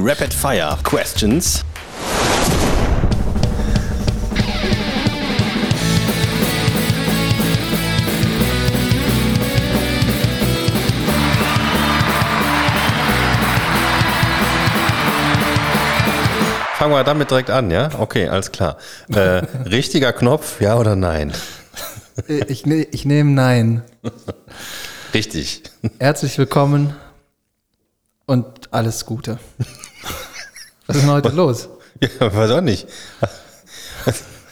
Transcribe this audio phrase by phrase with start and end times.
[0.00, 1.64] Rapid Fire Questions.
[16.76, 17.88] Fangen wir damit direkt an, ja?
[17.98, 18.76] Okay, alles klar.
[19.12, 19.18] Äh,
[19.64, 21.32] richtiger Knopf, ja oder nein?
[22.28, 23.82] Ich, ne, ich nehme Nein.
[25.12, 25.62] Richtig.
[25.98, 26.94] Herzlich willkommen
[28.26, 29.38] und alles Gute.
[30.88, 31.68] Was ist denn heute los?
[32.20, 32.86] Ja, weiß auch nicht.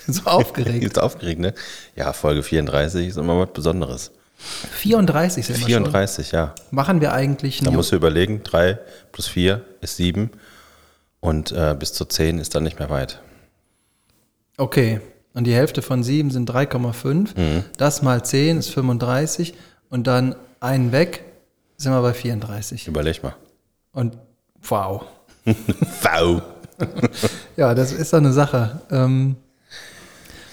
[0.08, 0.84] So aufgeregt.
[0.84, 1.52] Ist aufgeregt, ne?
[1.96, 4.12] Ja, Folge 34 ist immer was Besonderes.
[4.36, 6.54] 34 sind wir 34, ja.
[6.56, 6.66] schon.
[6.76, 8.78] Machen wir eigentlich Da musst du überlegen, 3
[9.10, 10.30] plus 4 ist 7
[11.18, 13.20] und äh, bis zu 10 ist dann nicht mehr weit.
[14.58, 15.00] Okay.
[15.34, 17.38] Und die Hälfte von 7 sind 3,5.
[17.38, 17.64] Mhm.
[17.76, 19.54] Das mal 10 ist 35.
[19.90, 21.24] Und dann einen weg
[21.76, 22.86] sind wir bei 34.
[22.86, 23.34] Überleg mal.
[23.92, 24.16] Und
[24.62, 25.04] wow.
[26.02, 26.42] Wow.
[27.56, 28.82] Ja, das ist so eine Sache.
[28.90, 29.36] Ähm,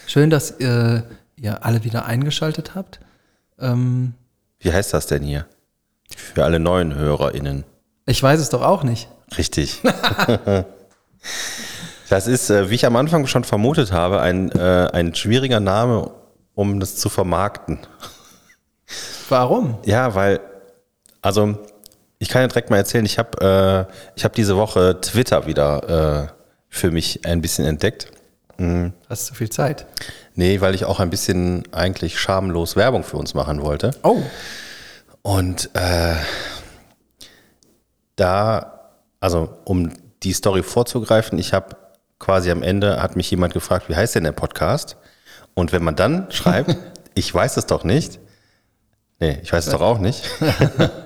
[0.06, 1.02] schön, dass äh,
[1.36, 3.00] ihr alle wieder eingeschaltet habt.
[3.58, 4.14] Ähm,
[4.60, 5.46] Wie heißt das denn hier?
[6.16, 7.64] Für alle neuen HörerInnen.
[8.06, 9.08] ich weiß es doch auch nicht.
[9.36, 9.82] Richtig.
[12.08, 16.10] das ist, äh, wie ich am Anfang schon vermutet habe, ein, äh, ein schwieriger Name,
[16.54, 17.80] um das zu vermarkten.
[19.28, 19.76] Warum?
[19.84, 20.40] Ja, weil,
[21.20, 21.58] also,
[22.18, 26.28] ich kann ja direkt mal erzählen, ich habe äh, ich hab diese Woche Twitter wieder
[26.28, 26.32] äh,
[26.68, 28.10] für mich ein bisschen entdeckt.
[29.08, 29.84] Hast du viel Zeit?
[30.34, 33.90] Nee, weil ich auch ein bisschen eigentlich schamlos Werbung für uns machen wollte.
[34.04, 34.22] Oh,
[35.22, 36.14] Und äh,
[38.16, 39.92] da, also um
[40.22, 41.76] die Story vorzugreifen, ich habe
[42.18, 44.96] quasi am Ende, hat mich jemand gefragt, wie heißt denn der Podcast?
[45.54, 46.76] Und wenn man dann schreibt,
[47.14, 48.20] ich weiß es doch nicht,
[49.18, 50.22] nee, ich weiß es doch auch nicht,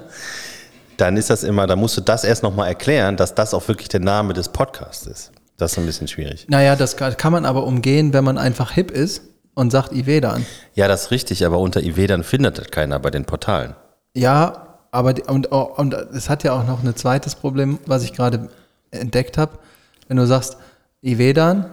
[0.99, 3.89] dann ist das immer, da musst du das erst nochmal erklären, dass das auch wirklich
[3.89, 5.33] der Name des Podcasts ist.
[5.57, 6.47] Das ist ein bisschen schwierig.
[6.49, 9.23] naja, das kann, man aber umgehen, wenn man einfach hip ist
[9.55, 10.45] und sagt Ivedan.
[10.75, 13.75] Ja, das ist richtig, aber unter IW dann findet das keiner bei den Portalen.
[14.14, 18.13] Ja, aber die, und, und es hat ja auch noch ein zweites Problem, was ich
[18.13, 18.48] gerade
[18.91, 19.58] entdeckt habe.
[20.07, 20.57] Wenn du sagst
[21.03, 21.67] Ivedan,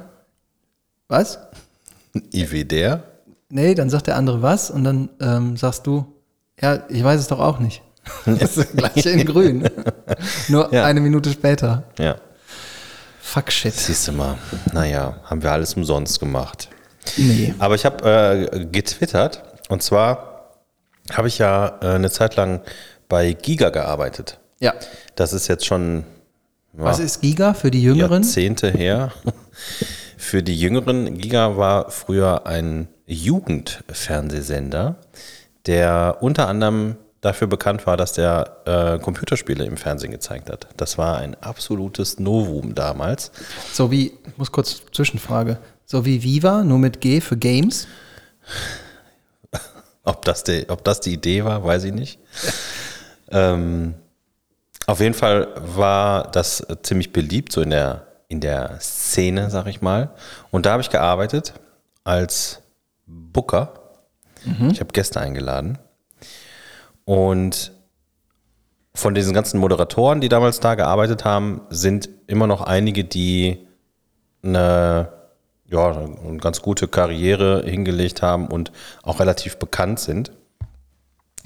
[1.08, 1.40] was?
[2.34, 3.04] IW der?
[3.50, 6.06] Nee, dann sagt der andere was und dann ähm, sagst du,
[6.60, 7.82] ja, ich weiß es doch auch nicht.
[8.26, 9.70] Das ist das gleiche in grün.
[10.48, 10.86] Nur Ja.
[10.86, 11.84] eine Minute später.
[12.00, 12.16] Ja.
[13.22, 13.74] Fuck shit.
[13.74, 14.38] Siehst du mal,
[14.74, 16.70] naja, haben wir alles umsonst gemacht.
[17.18, 17.54] Nee.
[17.60, 20.52] Aber ich habe äh, getwittert und zwar
[21.12, 22.62] habe ich ja äh, eine Zeit lang
[23.10, 24.40] bei Giga gearbeitet.
[24.60, 24.74] Ja.
[25.16, 26.04] Das ist jetzt schon
[26.78, 28.24] ja, Was ist Giga für die Jüngeren?
[28.24, 29.12] Jahrzehnte her.
[30.18, 34.96] Für die Jüngeren, Giga war früher ein Jugendfernsehsender,
[35.68, 36.96] der unter anderem
[37.26, 40.68] dafür bekannt war, dass der äh, Computerspiele im Fernsehen gezeigt hat.
[40.78, 43.32] Das war ein absolutes Novum damals.
[43.74, 47.88] So wie, ich muss kurz Zwischenfrage, so wie Viva, nur mit G für Games.
[50.04, 52.20] Ob das, die, ob das die Idee war, weiß ich nicht.
[53.32, 53.96] Ähm,
[54.86, 59.82] auf jeden Fall war das ziemlich beliebt, so in der, in der Szene, sag ich
[59.82, 60.12] mal.
[60.52, 61.54] Und da habe ich gearbeitet
[62.04, 62.62] als
[63.08, 63.74] Booker.
[64.70, 65.80] Ich habe Gäste eingeladen.
[67.06, 67.72] Und
[68.96, 73.68] von diesen ganzen Moderatoren, die damals da gearbeitet haben, sind immer noch einige, die
[74.44, 75.10] eine,
[75.68, 78.72] ja, eine ganz gute Karriere hingelegt haben und
[79.04, 80.32] auch relativ bekannt sind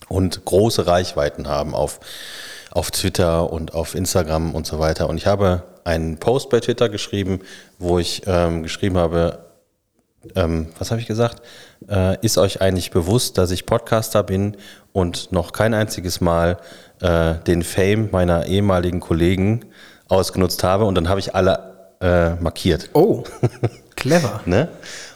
[0.08, 2.00] und große Reichweiten haben auf,
[2.72, 5.10] auf Twitter und auf Instagram und so weiter.
[5.10, 7.42] Und ich habe einen Post bei Twitter geschrieben,
[7.78, 9.49] wo ich ähm, geschrieben habe,
[10.36, 11.42] ähm, was habe ich gesagt?
[11.88, 14.58] Äh, ist euch eigentlich bewusst, dass ich Podcaster bin
[14.92, 16.58] und noch kein einziges Mal
[17.02, 19.66] äh, den Fame meiner ehemaligen Kollegen
[20.08, 20.86] ausgenutzt habe?
[20.86, 21.70] Und dann habe ich alle
[22.02, 22.90] äh, markiert.
[22.94, 23.24] Oh,
[23.96, 24.42] clever.
[24.46, 24.70] Ne?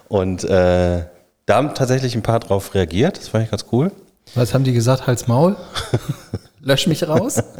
[0.07, 1.05] Und äh,
[1.45, 3.17] da haben tatsächlich ein paar drauf reagiert.
[3.17, 3.91] Das fand ich ganz cool.
[4.35, 5.07] Was haben die gesagt?
[5.07, 5.55] Hals Maul?
[6.61, 7.43] Lösch mich raus?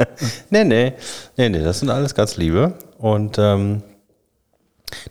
[0.50, 0.94] Nee, nee,
[1.36, 2.74] nee, nee, das sind alles ganz liebe.
[3.00, 3.81] Und ähm,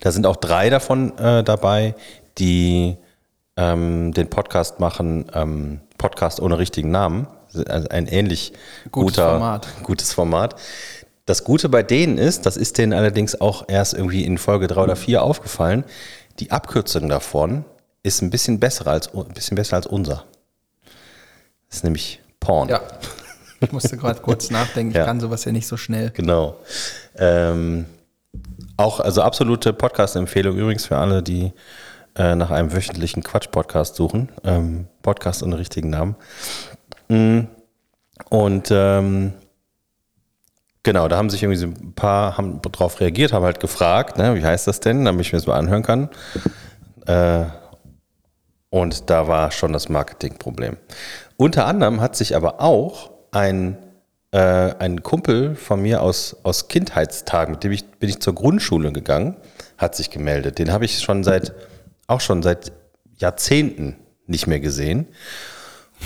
[0.00, 1.94] da sind auch drei davon äh, dabei,
[2.38, 2.96] die
[3.56, 7.26] ähm, den Podcast machen, ähm, Podcast ohne richtigen Namen.
[7.54, 8.52] Also ein ähnlich
[8.90, 9.68] Gutes guter, Format.
[9.82, 10.56] gutes Format.
[11.26, 14.82] Das Gute bei denen ist, das ist denen allerdings auch erst irgendwie in Folge drei
[14.82, 15.84] oder vier aufgefallen,
[16.38, 17.64] die Abkürzung davon
[18.02, 20.24] ist ein bisschen besser als, ein bisschen besser als unser.
[21.68, 22.68] Das ist nämlich Porn.
[22.70, 22.80] Ja.
[23.60, 24.90] Ich musste gerade kurz nachdenken.
[24.90, 25.04] Ich Ja.
[25.04, 26.10] kann sowas ja nicht so schnell.
[26.10, 26.56] Genau.
[27.16, 27.84] Ähm,
[28.76, 31.52] auch, also absolute Podcast-Empfehlung übrigens für alle, die
[32.16, 34.30] äh, nach einem wöchentlichen Quatsch-Podcast suchen.
[34.44, 36.16] Ähm, Podcast ohne richtigen Namen.
[37.08, 37.40] Mm.
[38.28, 39.32] Und ähm,
[40.84, 44.34] Genau, da haben sich irgendwie so ein paar haben drauf reagiert, haben halt gefragt, ne,
[44.34, 46.08] wie heißt das denn, damit ich mir das mal anhören kann.
[47.06, 47.44] Äh,
[48.70, 50.76] und da war schon das Marketingproblem.
[51.36, 53.76] Unter anderem hat sich aber auch ein,
[54.32, 58.90] äh, ein Kumpel von mir aus, aus Kindheitstagen, mit dem ich, bin ich zur Grundschule
[58.92, 59.36] gegangen,
[59.78, 60.58] hat sich gemeldet.
[60.58, 61.52] Den habe ich schon seit,
[62.12, 62.72] auch schon seit
[63.16, 65.06] Jahrzehnten nicht mehr gesehen.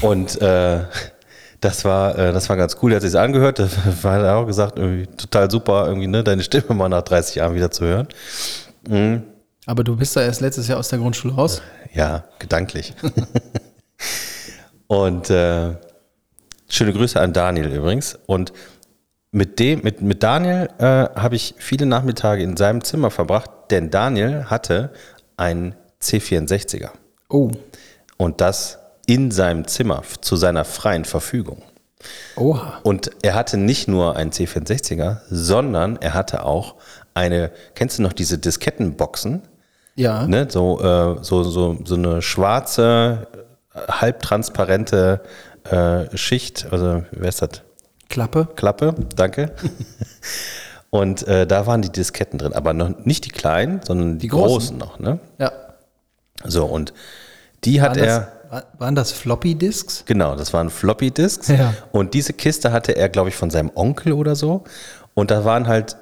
[0.01, 0.85] Und äh,
[1.61, 2.93] das war, äh, das war ganz cool.
[2.93, 3.59] Er hat sich angehört.
[3.59, 3.65] Da
[4.03, 7.55] hat er auch gesagt, irgendwie total super, irgendwie, ne, deine Stimme mal nach 30 Jahren
[7.55, 8.09] wieder zu hören.
[8.89, 9.23] Mhm.
[9.67, 11.61] Aber du bist da erst letztes Jahr aus der Grundschule raus?
[11.93, 12.95] Ja, gedanklich.
[14.87, 15.75] und äh,
[16.69, 18.17] schöne Grüße an Daniel übrigens.
[18.27, 18.53] Und
[19.33, 23.91] mit dem, mit, mit Daniel äh, habe ich viele Nachmittage in seinem Zimmer verbracht, denn
[23.91, 24.93] Daniel hatte
[25.37, 26.91] einen C64er.
[27.29, 27.51] Oh.
[28.17, 31.63] Und das in seinem Zimmer zu seiner freien Verfügung.
[32.37, 32.81] Oha.
[32.83, 36.75] Und er hatte nicht nur einen C64er, sondern er hatte auch
[37.15, 39.43] eine, kennst du noch diese Diskettenboxen?
[39.95, 40.27] Ja.
[40.27, 40.47] Ne?
[40.51, 43.27] So, äh, so, so, so eine schwarze,
[43.75, 45.23] halbtransparente
[45.65, 47.63] äh, Schicht, also wer ist das?
[48.09, 48.49] Klappe.
[48.55, 49.53] Klappe, danke.
[50.91, 54.29] Und äh, da waren die Disketten drin, aber noch nicht die kleinen, sondern die, Die
[54.29, 54.79] großen.
[54.79, 54.79] großen.
[54.79, 54.99] noch.
[54.99, 55.19] Ne?
[55.39, 55.53] Ja.
[56.49, 56.93] So, und
[57.65, 58.33] die hat Waren er.
[58.51, 60.05] das, waren das Floppy-Disks?
[60.07, 61.49] Genau, das waren Floppy Disks.
[61.49, 61.75] Ja.
[61.93, 64.65] Und diese Kiste hatte er, glaube ich, von seinem Onkel oder so.
[65.15, 65.97] Und da waren halt,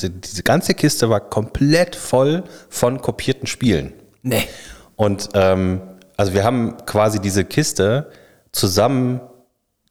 [0.00, 3.92] diese ganze Kiste war komplett voll von kopierten Spielen.
[4.22, 4.48] Nee.
[4.96, 5.80] Und ähm,
[6.16, 8.10] also wir haben quasi diese Kiste
[8.52, 9.20] zusammen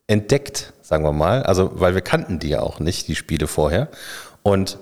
[0.07, 1.43] entdeckt, sagen wir mal.
[1.43, 3.89] Also, weil wir kannten die ja auch nicht, die Spiele vorher.
[4.43, 4.77] Und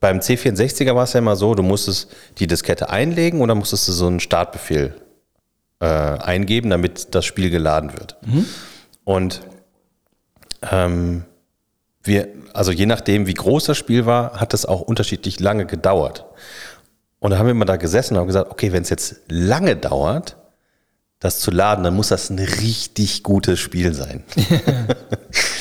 [0.00, 3.92] beim C64er war es ja immer so, du musstest die Diskette einlegen oder musstest du
[3.92, 4.94] so einen Startbefehl
[5.80, 8.16] äh, eingeben, damit das Spiel geladen wird.
[9.04, 9.42] Und
[10.70, 11.24] ähm,
[12.02, 16.24] wir, also je nachdem, wie groß das Spiel war, hat das auch unterschiedlich lange gedauert.
[17.18, 19.76] Und da haben wir immer da gesessen und haben gesagt, okay, wenn es jetzt lange
[19.76, 20.36] dauert,
[21.18, 24.24] das zu laden, dann muss das ein richtig gutes Spiel sein.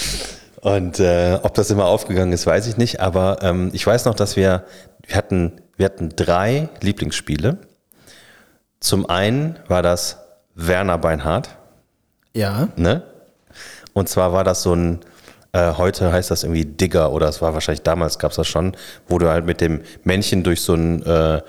[0.62, 3.00] und äh, ob das immer aufgegangen ist, weiß ich nicht.
[3.00, 4.66] Aber ähm, ich weiß noch, dass wir,
[5.06, 7.58] wir hatten, wir hatten drei Lieblingsspiele.
[8.80, 10.18] Zum einen war das
[10.56, 11.50] Werner Beinhardt.
[12.34, 12.70] Ja.
[12.76, 13.04] Ne?
[13.94, 15.00] Und zwar war das so ein,
[15.54, 18.76] äh, heute heißt das irgendwie Digger oder es war wahrscheinlich damals gab es das schon,
[19.08, 21.42] wo du halt mit dem Männchen durch so ein, äh,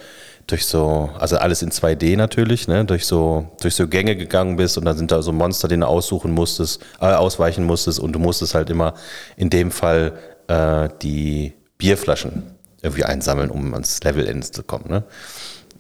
[0.51, 4.77] durch so, also alles in 2D natürlich, ne, durch so, durch so Gänge gegangen bist
[4.79, 8.19] und dann sind da so Monster, die du aussuchen musstest, äh, ausweichen musstest und du
[8.19, 8.95] musstest halt immer
[9.37, 10.19] in dem Fall
[10.49, 14.87] äh, die Bierflaschen irgendwie einsammeln, um ans Level Ends zu kommen.
[14.89, 15.05] Ne?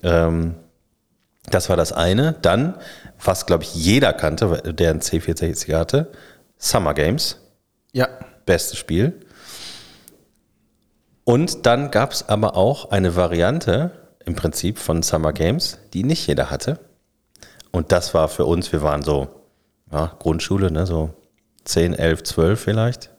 [0.03, 0.55] Ähm,
[1.51, 2.35] das war das eine.
[2.43, 2.75] Dann,
[3.23, 6.13] was glaube ich jeder kannte, der einen C64 hatte,
[6.59, 7.39] Summer Games,
[7.93, 8.09] Ja.
[8.47, 9.15] bestes Spiel.
[11.25, 13.93] Und dann gab es aber auch eine Variante
[14.25, 16.79] im Prinzip von Summer Games, die nicht jeder hatte.
[17.71, 19.29] Und das war für uns, wir waren so,
[19.93, 21.15] ja, Grundschule, ne, so
[21.65, 23.11] 10, 11, 12 vielleicht.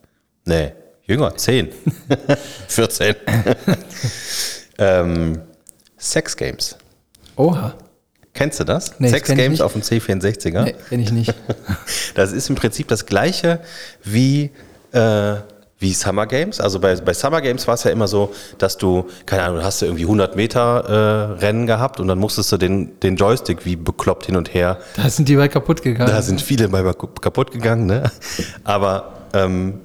[0.46, 1.70] Nee, jünger, 10.
[2.68, 3.16] 14.
[4.78, 5.42] ähm,
[5.98, 6.76] Sex Games.
[7.36, 7.76] Oha.
[8.34, 9.00] Kennst du das?
[9.00, 10.64] Nee, Sex Games auf dem C64er?
[10.64, 11.34] Nee, kenn ich nicht.
[12.16, 13.62] Das ist im Prinzip das gleiche
[14.04, 14.52] wie,
[14.92, 15.36] äh,
[15.82, 16.62] wie Summer Games.
[16.62, 19.82] Also bei, bei Summer Games war es ja immer so, dass du, keine Ahnung, hast
[19.82, 20.86] du irgendwie 100 Meter
[21.38, 24.78] äh, Rennen gehabt und dann musstest du den, den Joystick wie bekloppt hin und her.
[24.96, 26.10] Da sind die bei kaputt gegangen.
[26.10, 28.12] Da sind viele bei kaputt gegangen, ne?
[28.64, 29.82] Aber ähm,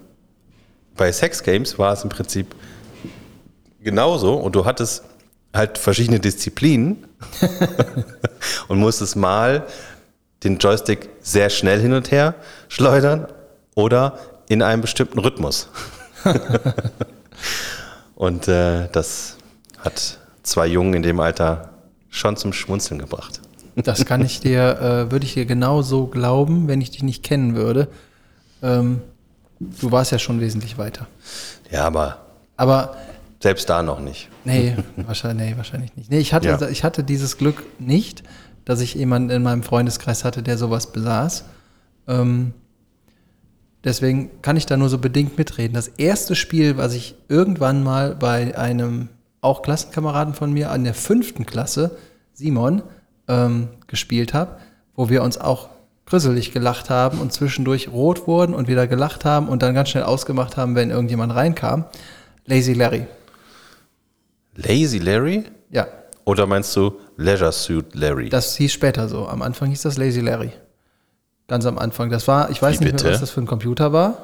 [0.97, 2.55] bei Sex Games war es im Prinzip
[3.83, 5.03] genauso und du hattest
[5.55, 7.07] halt verschiedene Disziplinen
[8.69, 9.67] und musstest mal
[10.45, 12.35] den Joystick sehr schnell hin und her
[12.69, 13.29] schleudern
[13.75, 15.69] oder in einem bestimmten Rhythmus.
[18.15, 19.37] und äh, das
[19.79, 21.71] hat zwei Jungen in dem Alter
[22.09, 23.41] schon zum Schmunzeln gebracht.
[23.76, 27.23] Das kann ich dir, äh, würde ich dir genau so glauben, wenn ich dich nicht
[27.23, 27.88] kennen würde.
[28.62, 29.03] Ähm,
[29.61, 31.07] du warst ja schon wesentlich weiter.
[31.71, 32.23] Ja, aber
[32.57, 32.97] Aber
[33.43, 34.31] selbst da noch nicht.
[34.45, 36.11] nee, wahrscheinlich, nee, wahrscheinlich nicht.
[36.11, 36.69] Nee, ich hatte, Ja.
[36.69, 38.23] ich hatte dieses Glück nicht,
[38.65, 41.45] dass ich jemanden in meinem Freundeskreis hatte, der sowas besaß.
[42.09, 42.55] Ähm,
[43.87, 45.73] deswegen kann ich da nur so bedingt mitreden.
[45.73, 49.09] Das erste Spiel, was ich irgendwann mal bei einem
[49.40, 51.97] auch Klassenkameraden von mir an der fünften Klasse,
[52.35, 52.83] Simon,
[53.28, 54.59] ähm, gespielt habe,
[54.95, 55.71] wo wir uns auch
[56.05, 60.05] grüsselig gelacht haben und zwischendurch rot wurden und wieder gelacht haben und dann ganz schnell
[60.05, 61.85] ausgemacht haben, wenn irgendjemand reinkam.
[62.45, 63.07] Lazy Larry.
[64.55, 65.45] Lazy Larry?
[65.71, 65.87] Ja,
[66.25, 68.28] Oder meinst du Leisure Suit Larry?
[68.28, 69.28] das hieß später so.
[69.28, 70.50] Am Anfang hieß das Lazy Larry.
[71.49, 72.11] Ganz am Anfang.
[72.11, 74.19] Das war, ich weiß Wie nicht mehr, was das für ein Computer war.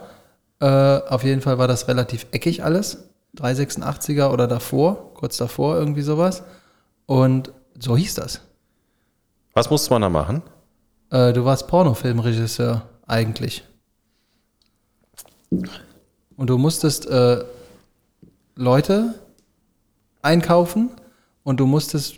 [0.61, 0.67] Äh,
[1.09, 3.09] auf jeden Fall war das relativ eckig alles.
[3.37, 6.43] 386er oder davor, kurz davor, irgendwie sowas.
[7.07, 8.41] Und so hieß das.
[9.55, 10.43] Was musste man da machen?
[11.11, 13.65] Äh, du warst Pornofilmregisseur eigentlich.
[15.51, 17.45] Und du musstest äh,
[18.55, 19.15] Leute
[20.23, 20.91] einkaufen
[21.43, 22.17] und du musstest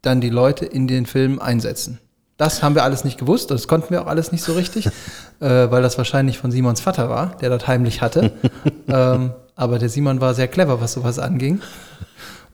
[0.00, 1.98] dann die Leute in den Film einsetzen.
[2.42, 4.86] Das haben wir alles nicht gewusst, das konnten wir auch alles nicht so richtig,
[5.40, 8.32] äh, weil das wahrscheinlich von Simons Vater war, der das heimlich hatte.
[8.88, 11.60] ähm, aber der Simon war sehr clever, was sowas anging.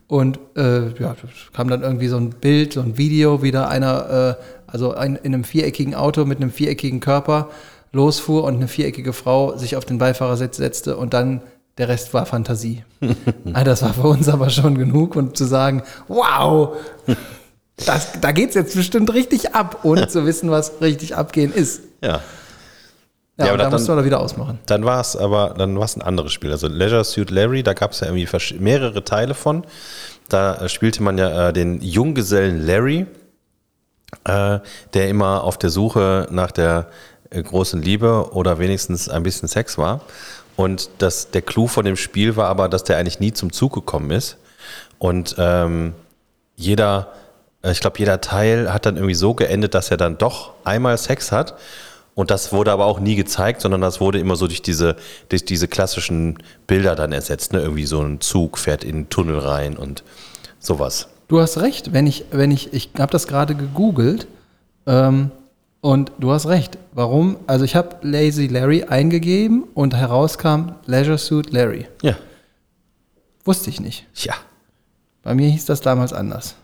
[0.05, 1.15] Und äh, ja,
[1.53, 5.15] kam dann irgendwie so ein Bild, so ein Video, wie da einer, äh, also ein,
[5.15, 7.49] in einem viereckigen Auto mit einem viereckigen Körper
[7.91, 11.41] losfuhr und eine viereckige Frau sich auf den Beifahrersitz setzte und dann
[11.79, 12.83] der Rest war Fantasie.
[13.53, 16.75] Ah, das war für uns aber schon genug und zu sagen, wow,
[17.85, 21.81] das, da geht's jetzt bestimmt richtig ab, ohne zu wissen, was richtig abgehen ist.
[22.01, 22.21] Ja.
[23.37, 24.59] Ja, Ja, aber da mussten wir da wieder ausmachen.
[24.65, 26.51] Dann war es aber, dann war es ein anderes Spiel.
[26.51, 28.27] Also Leisure Suit Larry, da gab es ja irgendwie
[28.59, 29.63] mehrere Teile von.
[30.27, 33.05] Da äh, spielte man ja äh, den Junggesellen Larry,
[34.25, 34.59] äh,
[34.93, 36.87] der immer auf der Suche nach der
[37.29, 40.01] äh, großen Liebe oder wenigstens ein bisschen Sex war.
[40.57, 43.73] Und das, der Clou von dem Spiel war aber, dass der eigentlich nie zum Zug
[43.73, 44.35] gekommen ist.
[44.97, 45.93] Und ähm,
[46.57, 47.13] jeder,
[47.63, 51.31] ich glaube, jeder Teil hat dann irgendwie so geendet, dass er dann doch einmal Sex
[51.31, 51.55] hat.
[52.15, 54.95] Und das wurde aber auch nie gezeigt, sondern das wurde immer so durch diese,
[55.29, 56.37] durch diese klassischen
[56.67, 57.53] Bilder dann ersetzt.
[57.53, 57.61] Ne?
[57.61, 60.03] Irgendwie so ein Zug fährt in einen Tunnel rein und
[60.59, 61.07] sowas.
[61.27, 64.27] Du hast recht, wenn ich, wenn ich, ich habe das gerade gegoogelt
[64.85, 65.31] ähm,
[65.79, 66.77] und du hast recht.
[66.91, 67.37] Warum?
[67.47, 71.87] Also ich habe Lazy Larry eingegeben und herauskam Leisure Suit Larry.
[72.01, 72.15] Ja.
[73.45, 74.07] Wusste ich nicht.
[74.15, 74.33] Ja.
[75.23, 76.55] Bei mir hieß das damals anders.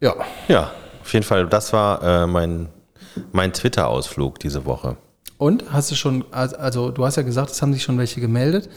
[0.00, 0.14] Ja,
[0.48, 2.68] Ja, auf jeden Fall, das war äh, mein,
[3.32, 4.96] mein Twitter-Ausflug diese Woche.
[5.38, 8.68] und hast du schon, also du hast ja gesagt, es haben sich schon welche gemeldet.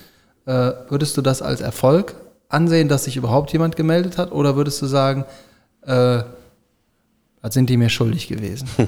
[0.46, 2.16] Äh, würdest du das als Erfolg
[2.50, 4.32] ansehen, dass sich überhaupt jemand gemeldet hat?
[4.32, 5.26] Oder würdest du sagen,
[5.86, 6.24] äh,
[7.42, 8.68] was sind die mir schuldig gewesen?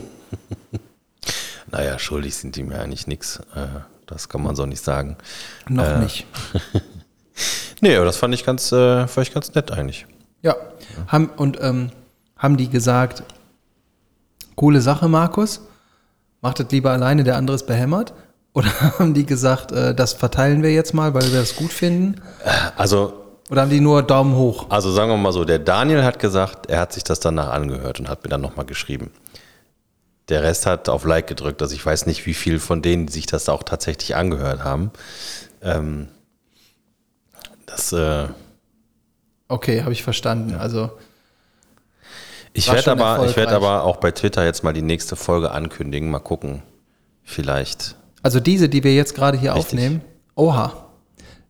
[1.72, 3.38] Naja, schuldig sind die mir eigentlich nichts.
[3.56, 3.66] Äh,
[4.06, 5.18] das kann man so nicht sagen.
[5.68, 6.26] Noch nicht.
[7.82, 10.06] Nee, aber das fand ich ganz, äh, fand ich ganz nett eigentlich.
[10.44, 10.56] Ja.
[11.08, 11.90] Haben, und ähm,
[12.44, 13.24] haben die gesagt,
[14.56, 15.62] coole Sache, Markus,
[16.42, 18.14] macht das lieber alleine, der andere ist behämmert?
[18.54, 18.70] Oder
[19.00, 22.22] haben die gesagt, äh, das verteilen wir jetzt mal, weil wir das gut finden?
[22.76, 23.14] Also
[23.50, 24.68] Oder haben die nur Daumen hoch?
[24.70, 28.00] Also sagen wir mal so, der Daniel hat gesagt, er hat sich das danach angehört
[28.00, 29.10] und hat mir dann nochmal geschrieben.
[30.30, 33.26] Der Rest hat auf Like gedrückt, also ich weiß nicht, wie viel von denen sich
[33.26, 34.92] das auch tatsächlich angehört haben.
[35.64, 36.10] Ähm,
[37.66, 38.28] das, äh,
[39.48, 40.56] Okay, habe ich verstanden.
[40.56, 40.92] Also,
[42.54, 43.56] ich werde aber, ich erfolgreich.
[43.56, 46.10] aber auch bei Twitter jetzt mal die nächste Folge ankündigen.
[46.10, 46.62] Mal gucken,
[47.24, 47.96] vielleicht.
[48.22, 49.74] also diese, die wir jetzt gerade hier Richtig.
[49.74, 50.02] aufnehmen,
[50.36, 50.74] oha.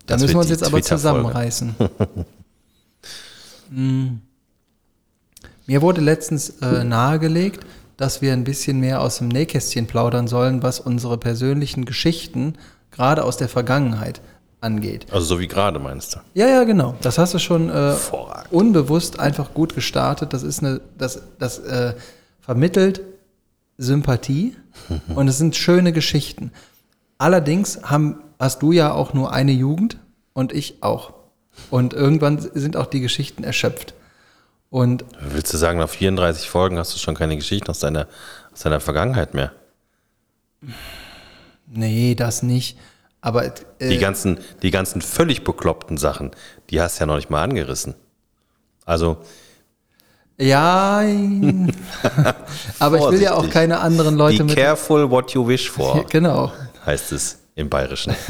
[0.05, 1.75] Da Das müssen wir uns jetzt aber zusammenreißen.
[3.69, 4.07] Mm.
[5.65, 10.62] Mir wurde letztens äh, nahegelegt, dass wir ein bisschen mehr aus dem Nähkästchen plaudern sollen,
[10.62, 12.55] was unsere persönlichen Geschichten
[12.91, 14.22] gerade aus der Vergangenheit
[14.63, 15.08] angeht.
[15.12, 16.20] Also so wie gerade meinst du.
[16.34, 16.96] Ja, ja, genau.
[17.01, 17.96] Das hast du schon äh,
[18.50, 20.34] unbewusst einfach gut gestartet.
[20.34, 21.93] Das ist eine, das, das äh,
[22.39, 23.01] vermittelt
[23.77, 24.55] Sympathie
[25.15, 26.51] und es sind schöne Geschichten.
[27.17, 29.98] Allerdings haben, hast du ja auch nur eine Jugend
[30.34, 31.13] und ich auch.
[31.70, 33.93] Und irgendwann sind auch die Geschichten erschöpft.
[34.70, 38.08] Und Willst du sagen, nach 34 Folgen hast du schon keine Geschichten aus deiner,
[38.51, 39.51] aus deiner Vergangenheit mehr?
[41.67, 42.77] nee, das nicht.
[43.25, 43.50] Aber
[43.80, 46.32] Die äh, ganzen, die ganzen völlig bekloppten Sachen,
[46.70, 47.96] die hast du ja noch nicht mal angerissen.
[48.86, 49.18] Also,
[50.38, 51.00] ja,
[52.80, 54.56] aber ich will ja auch keine anderen Leute be mit.
[54.58, 56.51] careful what you wish for, Genau.
[56.86, 58.13] heißt es im Bayerischen.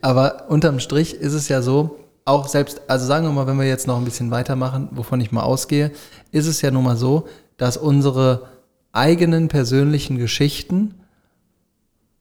[0.00, 3.66] Aber unterm Strich ist es ja so, auch selbst, also sagen wir mal, wenn wir
[3.66, 5.92] jetzt noch ein bisschen weitermachen, wovon ich mal ausgehe,
[6.30, 8.48] ist es ja nun mal so, dass unsere
[8.92, 10.94] eigenen persönlichen Geschichten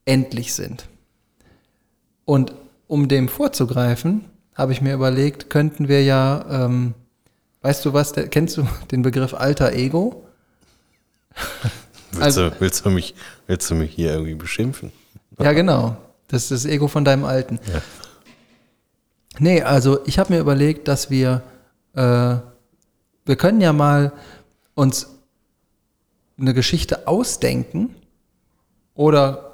[0.06, 0.88] endlich sind.
[2.26, 2.54] Und
[2.88, 6.94] um dem vorzugreifen, habe ich mir überlegt, könnten wir ja, ähm,
[7.62, 10.26] weißt du was, der, kennst du den Begriff alter Ego?
[12.12, 13.16] Willst, Also- du, willst, du mich,
[13.48, 14.92] willst du mich hier irgendwie beschimpfen?
[15.40, 15.96] Ja, genau.
[16.28, 17.60] Das ist das Ego von deinem Alten.
[19.40, 21.42] Nee, also ich habe mir überlegt, dass wir,
[21.94, 22.36] äh,
[23.26, 24.12] wir können ja mal
[24.76, 25.08] uns
[26.38, 27.96] eine Geschichte ausdenken
[28.94, 29.51] oder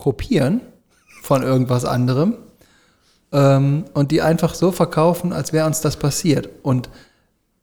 [0.00, 0.60] kopieren
[1.22, 2.34] von irgendwas anderem
[3.32, 6.48] ähm, und die einfach so verkaufen, als wäre uns das passiert.
[6.62, 6.88] Und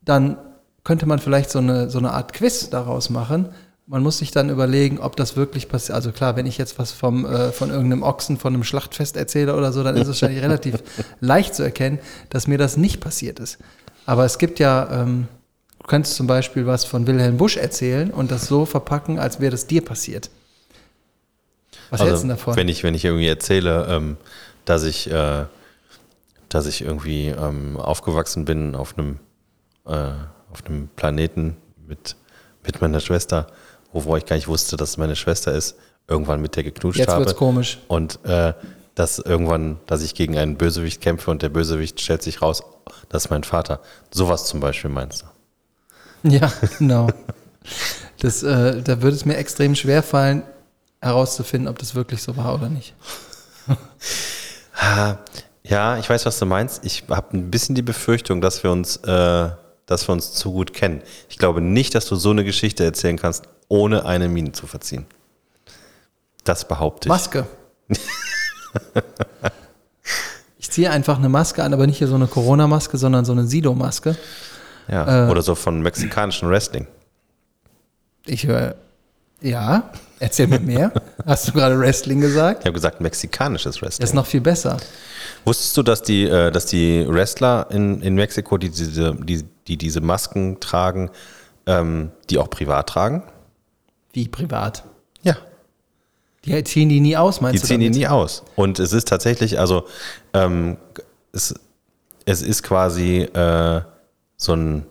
[0.02, 0.38] dann
[0.84, 3.50] könnte man vielleicht so eine, so eine Art Quiz daraus machen.
[3.88, 5.96] man muss sich dann überlegen, ob das wirklich passiert.
[5.96, 9.56] Also klar, wenn ich jetzt was vom, äh, von irgendeinem Ochsen, von einem Schlachtfest erzähle
[9.56, 10.84] oder so, dann ist es wahrscheinlich relativ
[11.20, 13.58] leicht zu erkennen, dass mir das nicht passiert ist.
[14.06, 15.28] Aber es gibt ja, ähm,
[15.80, 19.52] du könntest zum Beispiel was von Wilhelm Busch erzählen und das so verpacken, als wäre
[19.52, 20.30] das dir passiert.
[21.90, 22.56] Was also, hältst du davon?
[22.56, 24.18] Wenn ich, wenn ich irgendwie erzähle, ähm,
[24.66, 25.46] dass ich, äh,
[26.50, 29.20] dass ich irgendwie ähm, aufgewachsen bin auf einem,
[29.86, 30.12] äh,
[30.52, 32.16] auf einem Planeten mit,
[32.66, 33.48] mit meiner Schwester,
[33.94, 35.76] wovor ich gar nicht wusste, dass es meine Schwester ist,
[36.08, 37.22] irgendwann mit der geknutscht Jetzt habe.
[37.22, 37.80] Jetzt wird's komisch.
[37.88, 38.54] Und äh,
[38.96, 42.64] dass irgendwann, dass ich gegen einen Bösewicht kämpfe und der Bösewicht stellt sich raus,
[43.10, 43.80] das ist mein Vater.
[44.12, 46.30] Sowas zum Beispiel meinst du?
[46.30, 47.08] Ja, genau.
[48.20, 50.44] Das, äh, da würde es mir extrem schwer fallen,
[51.02, 52.94] herauszufinden, ob das wirklich so war oder nicht.
[55.64, 56.86] ja, ich weiß, was du meinst.
[56.86, 59.50] Ich habe ein bisschen die Befürchtung, dass wir uns, äh,
[59.86, 61.02] dass wir uns zu gut kennen.
[61.30, 65.06] Ich glaube nicht, dass du so eine Geschichte erzählen kannst, ohne eine Mine zu verziehen.
[66.44, 67.10] Das behaupte ich.
[67.10, 67.46] Maske.
[70.58, 73.48] ich ziehe einfach eine Maske an, aber nicht hier so eine Corona-Maske, sondern so eine
[73.48, 74.16] Sido-Maske.
[74.88, 76.88] Ja, äh, oder so von mexikanischen Wrestling.
[78.26, 78.76] Ich höre,
[79.42, 80.92] ja, erzähl mir mehr.
[81.26, 82.62] Hast du gerade Wrestling gesagt?
[82.62, 84.02] Ich habe gesagt mexikanisches Wrestling.
[84.02, 84.78] Das ist noch viel besser.
[85.46, 89.78] Wusstest du, dass die, äh, dass die Wrestler in, in Mexiko, die diese, die, die
[89.78, 91.10] diese Masken tragen,
[91.66, 93.24] ähm, die auch privat tragen?
[94.14, 94.84] Wie privat?
[95.22, 95.38] Ja.
[96.46, 97.64] Die ziehen die nie aus, meinst die du?
[97.64, 97.96] Die ziehen damit?
[97.96, 98.44] die nie aus.
[98.56, 99.86] Und es ist tatsächlich, also
[100.34, 100.78] ähm,
[101.34, 101.56] es,
[102.26, 103.82] es ist quasi äh,
[104.38, 104.86] so ein,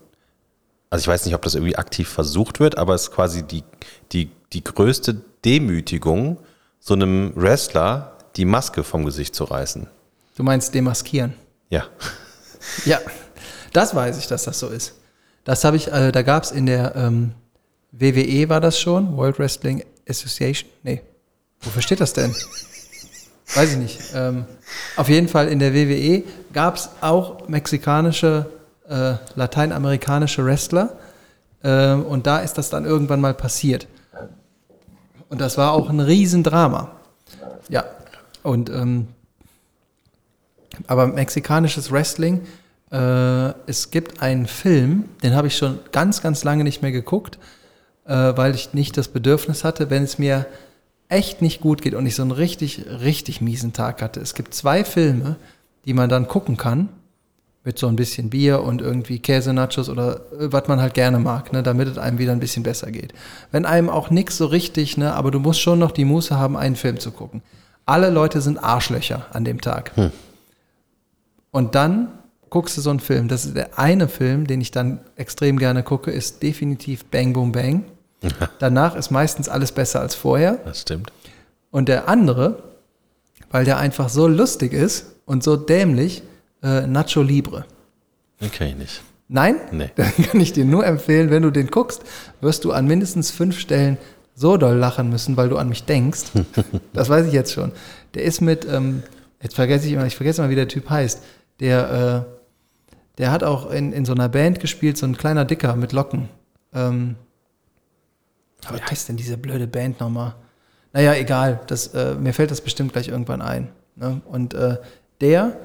[0.89, 3.63] also ich weiß nicht, ob das irgendwie aktiv versucht wird, aber es ist quasi die,
[4.11, 6.37] die, die größte Demütigung,
[6.79, 9.87] so einem Wrestler die Maske vom Gesicht zu reißen.
[10.35, 11.33] Du meinst demaskieren?
[11.69, 11.85] Ja.
[12.85, 12.99] Ja,
[13.73, 14.93] das weiß ich, dass das so ist.
[15.43, 17.31] Das habe ich, äh, da gab es in der ähm,
[17.91, 20.69] WWE war das schon, World Wrestling Association?
[20.83, 21.01] Nee.
[21.61, 22.35] Wofür steht das denn?
[23.55, 23.99] Weiß ich nicht.
[24.13, 24.45] Ähm,
[24.97, 26.23] auf jeden Fall in der WWE
[26.53, 28.45] gab es auch mexikanische,
[28.89, 30.97] äh, lateinamerikanische Wrestler.
[31.63, 33.87] Äh, und da ist das dann irgendwann mal passiert.
[35.29, 36.91] Und das war auch ein Riesendrama.
[37.69, 37.83] Ja.
[38.43, 39.07] Und ähm,
[40.85, 42.41] aber mexikanisches Wrestling,
[42.91, 47.39] äh, es gibt einen Film, den habe ich schon ganz, ganz lange nicht mehr geguckt,
[48.05, 50.45] äh, weil ich nicht das Bedürfnis hatte, wenn es mir
[51.09, 54.19] echt nicht gut geht und ich so einen richtig, richtig miesen Tag hatte.
[54.19, 55.37] Es gibt zwei Filme,
[55.85, 56.89] die man dann gucken kann,
[57.67, 61.51] mit so ein bisschen Bier und irgendwie Käse-Nachos oder äh, was man halt gerne mag,
[61.51, 63.13] ne, damit es einem wieder ein bisschen besser geht.
[63.51, 66.55] Wenn einem auch nichts so richtig, ne, aber du musst schon noch die Muße haben,
[66.55, 67.43] einen Film zu gucken.
[67.85, 69.91] Alle Leute sind Arschlöcher an dem Tag.
[69.95, 70.11] Hm.
[71.51, 72.07] Und dann
[72.49, 73.27] guckst du so einen Film.
[73.27, 77.51] Das ist der eine Film, den ich dann extrem gerne gucke, ist definitiv Bang Boom
[77.51, 77.83] Bang.
[78.59, 80.53] Danach ist meistens alles besser als vorher.
[80.63, 81.11] Das stimmt.
[81.69, 82.63] Und der andere,
[83.51, 86.23] weil der einfach so lustig ist und so dämlich,
[86.67, 87.65] äh, Nacho Libre.
[88.41, 89.01] Den kenne ich nicht.
[89.29, 89.55] Nein?
[89.71, 89.89] Nee.
[89.95, 92.01] Dann kann ich dir nur empfehlen, wenn du den guckst,
[92.41, 93.97] wirst du an mindestens fünf Stellen
[94.35, 96.25] so doll lachen müssen, weil du an mich denkst.
[96.93, 97.71] das weiß ich jetzt schon.
[98.13, 99.03] Der ist mit, ähm,
[99.41, 101.23] jetzt vergesse ich immer, ich vergesse mal, wie der Typ heißt.
[101.59, 102.37] Der, äh,
[103.17, 106.29] der hat auch in, in so einer Band gespielt, so ein kleiner Dicker mit Locken.
[106.73, 107.15] Ähm,
[108.71, 110.35] wie heißt denn diese blöde Band nochmal?
[110.93, 111.61] Naja, egal.
[111.67, 113.69] Das, äh, mir fällt das bestimmt gleich irgendwann ein.
[113.95, 114.21] Ne?
[114.25, 114.77] Und äh,
[115.21, 115.57] der,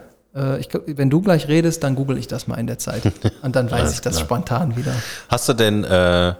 [0.58, 3.02] ich, wenn du gleich redest, dann google ich das mal in der Zeit.
[3.42, 4.24] Und dann weiß ich das klar.
[4.24, 4.94] spontan wieder.
[5.28, 6.34] Hast du denn, äh,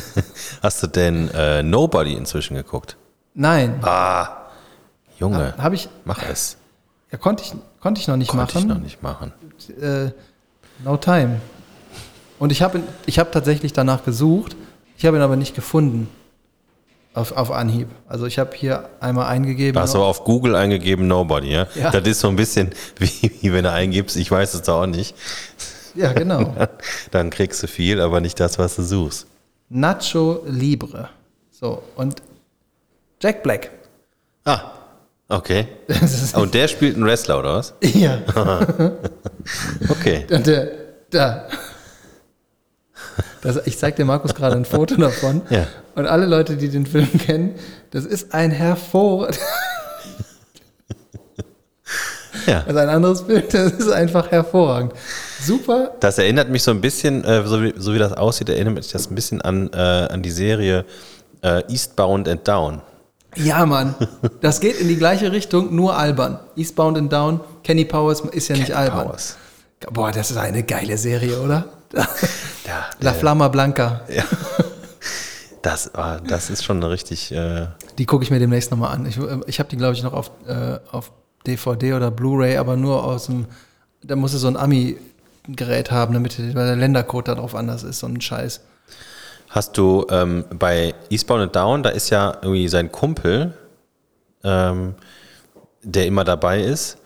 [0.62, 2.96] hast du denn äh, Nobody inzwischen geguckt?
[3.34, 3.78] Nein.
[3.82, 4.28] Ah,
[5.18, 5.52] Junge.
[5.52, 5.88] Habe hab ich.
[6.04, 6.56] Mach es.
[7.12, 8.68] Ja, konnte ich, konnte ich noch nicht konnte machen.
[8.68, 10.06] Konnte ich noch nicht machen.
[10.06, 10.12] Äh,
[10.84, 11.40] no time.
[12.38, 14.56] Und ich habe ich hab tatsächlich danach gesucht
[14.96, 16.08] ich habe ihn aber nicht gefunden.
[17.16, 17.88] Auf, auf Anhieb.
[18.06, 19.80] Also ich habe hier einmal eingegeben.
[19.80, 21.66] Hast du auf Google eingegeben, Nobody, ja?
[21.74, 21.90] ja?
[21.90, 24.86] Das ist so ein bisschen wie, wie wenn du eingibst, ich weiß es da auch
[24.86, 25.14] nicht.
[25.94, 26.54] Ja, genau.
[27.12, 29.26] Dann kriegst du viel, aber nicht das, was du suchst.
[29.70, 31.08] Nacho Libre.
[31.50, 32.20] So, und
[33.22, 33.70] Jack Black.
[34.44, 34.72] Ah,
[35.30, 35.68] okay.
[36.34, 37.72] Und der spielt einen Wrestler, oder was?
[37.80, 38.18] Ja.
[39.88, 40.26] okay.
[40.30, 40.68] Und der,
[41.10, 41.48] da.
[43.42, 45.42] Das, ich zeige dir Markus gerade ein Foto davon.
[45.50, 45.66] Ja.
[45.94, 47.54] Und alle Leute, die den Film kennen,
[47.90, 49.38] das ist ein hervorragend.
[49.38, 49.42] Ja.
[52.64, 54.92] Also ein anderes Bild, das ist einfach hervorragend.
[55.42, 55.94] Super.
[55.98, 58.92] Das erinnert mich so ein bisschen, äh, so, wie, so wie das aussieht, erinnert mich
[58.92, 60.84] das ein bisschen an, äh, an die Serie
[61.42, 62.82] äh, Eastbound and Down.
[63.36, 63.94] Ja, Mann.
[64.40, 66.38] Das geht in die gleiche Richtung, nur albern.
[66.56, 69.06] Eastbound and Down, Kenny Powers ist ja Kenny nicht albern.
[69.06, 69.36] Powers.
[69.92, 71.66] Boah, das ist eine geile Serie, oder?
[72.66, 74.00] Ja, La Flamma Blanca.
[74.08, 74.24] Ja.
[75.62, 77.30] Das, ah, das ist schon eine richtig.
[77.30, 79.06] Äh, Die gucke ich mir demnächst nochmal an.
[79.06, 81.12] Ich, äh, ich habe die, glaube ich, noch auf, äh, auf
[81.46, 83.46] DVD oder Blu-ray, aber nur aus dem,
[84.02, 88.20] da muss es so ein Ami-Gerät haben, damit der Ländercode darauf anders ist, so ein
[88.20, 88.60] Scheiß.
[89.48, 93.54] Hast du ähm, bei Eastbound and Down, da ist ja irgendwie sein Kumpel,
[94.42, 94.94] ähm,
[95.82, 96.98] der immer dabei ist.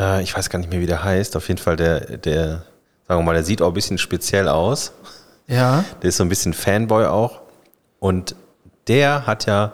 [0.00, 1.36] Äh, ich weiß gar nicht mehr, wie der heißt.
[1.36, 2.64] Auf jeden Fall, der, der,
[3.06, 4.92] sagen wir mal, der sieht auch ein bisschen speziell aus.
[5.46, 5.84] Ja.
[6.02, 7.40] Der ist so ein bisschen Fanboy auch.
[7.98, 8.34] Und
[8.88, 9.72] der hat ja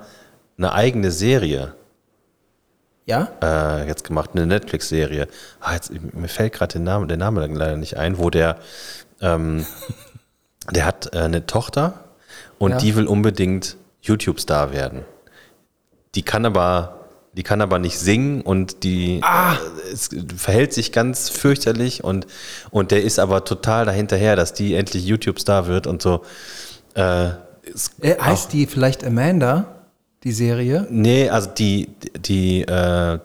[0.58, 1.74] eine eigene Serie
[3.04, 3.28] Ja?
[3.42, 5.28] äh, jetzt gemacht, eine Netflix-Serie.
[5.60, 8.56] Ah, jetzt, mir fällt gerade der Name, der Name leider nicht ein, wo der,
[9.20, 9.64] ähm,
[10.70, 12.04] der hat äh, eine Tochter
[12.58, 12.78] und Ja.
[12.78, 15.04] die will unbedingt YouTube-Star werden.
[16.14, 16.95] Die kann aber,
[17.36, 19.54] die kann aber nicht singen und die Ah.
[19.54, 22.26] äh, es verhält sich ganz fürchterlich und,
[22.70, 26.22] und der ist aber total dahinterher, dass die endlich YouTube-Star wird und so.
[26.94, 27.26] Äh,
[28.00, 29.66] Äh, heißt die vielleicht Amanda,
[30.24, 30.86] die Serie?
[30.88, 33.18] Nee, also die, die, äh,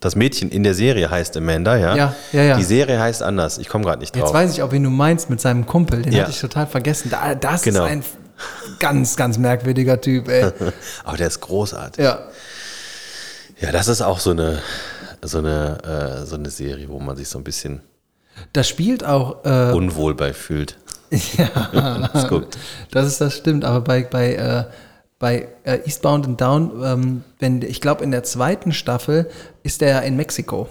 [0.00, 1.96] das Mädchen in der Serie heißt Amanda, ja?
[1.96, 2.56] Ja, ja, ja.
[2.56, 3.56] Die Serie heißt anders.
[3.58, 4.24] Ich komme gerade nicht drauf.
[4.24, 6.02] Jetzt weiß ich auch, wen du meinst mit seinem Kumpel.
[6.02, 6.22] Den Ja.
[6.22, 7.08] hatte ich total vergessen.
[7.10, 7.84] Da, das Genau.
[7.86, 8.04] ist ein
[8.80, 10.50] ganz, ganz merkwürdiger Typ, ey.
[11.04, 12.04] Aber der ist großartig.
[12.04, 12.18] Ja.
[13.64, 14.58] Ja, das ist auch so eine,
[15.22, 15.78] so eine,
[16.22, 17.80] äh, so eine Serie, wo man sich so ein bisschen
[18.52, 20.76] Das spielt auch äh, unwohl bei fühlt.
[21.38, 22.58] Ja, Das guckt.
[22.90, 23.64] das ist das stimmt.
[23.64, 24.64] Aber bei, bei, äh,
[25.18, 29.30] bei äh, Eastbound and Down, ähm, wenn, ich glaube, in der zweiten Staffel
[29.62, 30.68] ist er in Mexiko.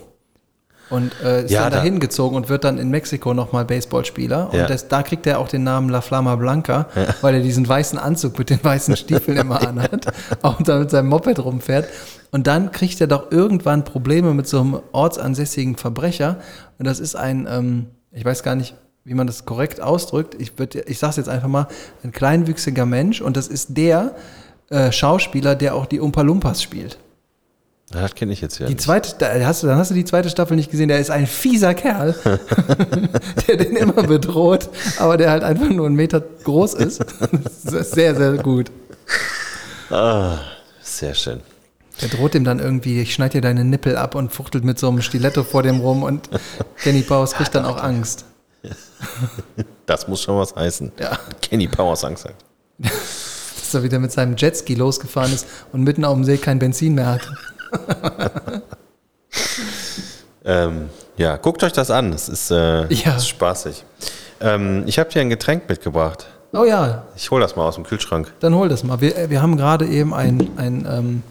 [0.90, 4.50] Und äh, ist Ja, dann da- dahin gezogen und wird dann in Mexiko nochmal Baseballspieler.
[4.52, 4.68] Und Ja.
[4.68, 6.88] das, da kriegt er auch den Namen La Flama Blanca,
[7.22, 10.08] weil er diesen weißen Anzug mit den weißen Stiefeln immer anhat
[10.42, 11.88] und dann mit seinem Moped rumfährt.
[12.32, 16.38] Und dann kriegt er doch irgendwann Probleme mit so einem ortsansässigen Verbrecher.
[16.80, 20.36] Und das ist ein, ähm, ich weiß gar nicht, wie man das korrekt ausdrückt.
[20.40, 21.68] Ich, würd, ich sage es jetzt einfach mal,
[22.04, 23.22] ein kleinwüchsiger Mensch.
[23.22, 24.16] Und das ist der
[24.70, 26.98] äh, Schauspieler, der auch die Umpa Lumpas spielt.
[27.94, 28.84] Das kenne ich jetzt ja Die nicht.
[28.84, 30.88] zweite, da hast du, dann hast du die zweite Staffel nicht gesehen.
[30.88, 32.16] Der ist ein fieser Kerl,
[33.48, 37.02] der den immer bedroht, aber der halt einfach nur einen Meter groß ist.
[37.64, 38.72] Das ist sehr, sehr gut.
[39.90, 40.40] Ah,
[40.82, 41.42] sehr schön.
[42.02, 44.88] Der droht ihm dann irgendwie, ich schneide dir deine Nippel ab und fuchtelt mit so
[44.90, 46.28] einem Stiletto vor dem rum und
[46.82, 48.26] Kenny Powers kriegt dann auch Angst.
[49.86, 50.94] Das muss schon was heißen.
[50.98, 51.20] Ja.
[51.42, 52.36] Kenny Powers Angst hat.
[52.80, 56.96] Dass er wieder mit seinem Jetski losgefahren ist und mitten auf dem See kein Benzin
[56.96, 57.22] mehr hat.
[60.46, 62.12] Ähm, ja, guckt euch das an.
[62.12, 63.16] Es ist, äh, Ja.
[63.16, 63.86] ist spaßig.
[64.42, 66.28] Ähm, ich habe dir ein Getränk mitgebracht.
[66.52, 68.32] Oh ja, Ich hole das mal aus dem Kühlschrank.
[68.42, 69.00] Dann hol das mal.
[69.02, 71.24] Wir, wir haben gerade eben ein, ein, ähm,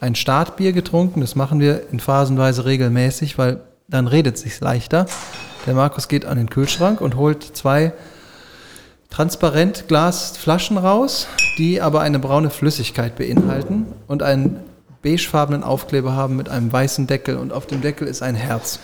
[0.00, 1.20] ein Startbier getrunken.
[1.20, 5.06] Das machen wir in phasenweise regelmäßig, weil dann redet sich leichter.
[5.66, 7.92] Der Markus geht an den Kühlschrank und holt zwei
[9.10, 11.28] transparent Glasflaschen raus,
[11.58, 14.58] die aber eine braune Flüssigkeit beinhalten und einen
[15.04, 18.80] beigefarbenen Aufkleber haben mit einem weißen Deckel und auf dem Deckel ist ein Herz.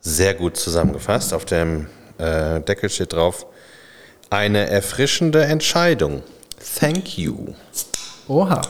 [0.00, 1.34] Sehr gut zusammengefasst.
[1.34, 3.44] Auf dem äh, Deckel steht drauf,
[4.30, 6.22] eine erfrischende Entscheidung.
[6.78, 7.48] Thank you.
[8.28, 8.62] Oha.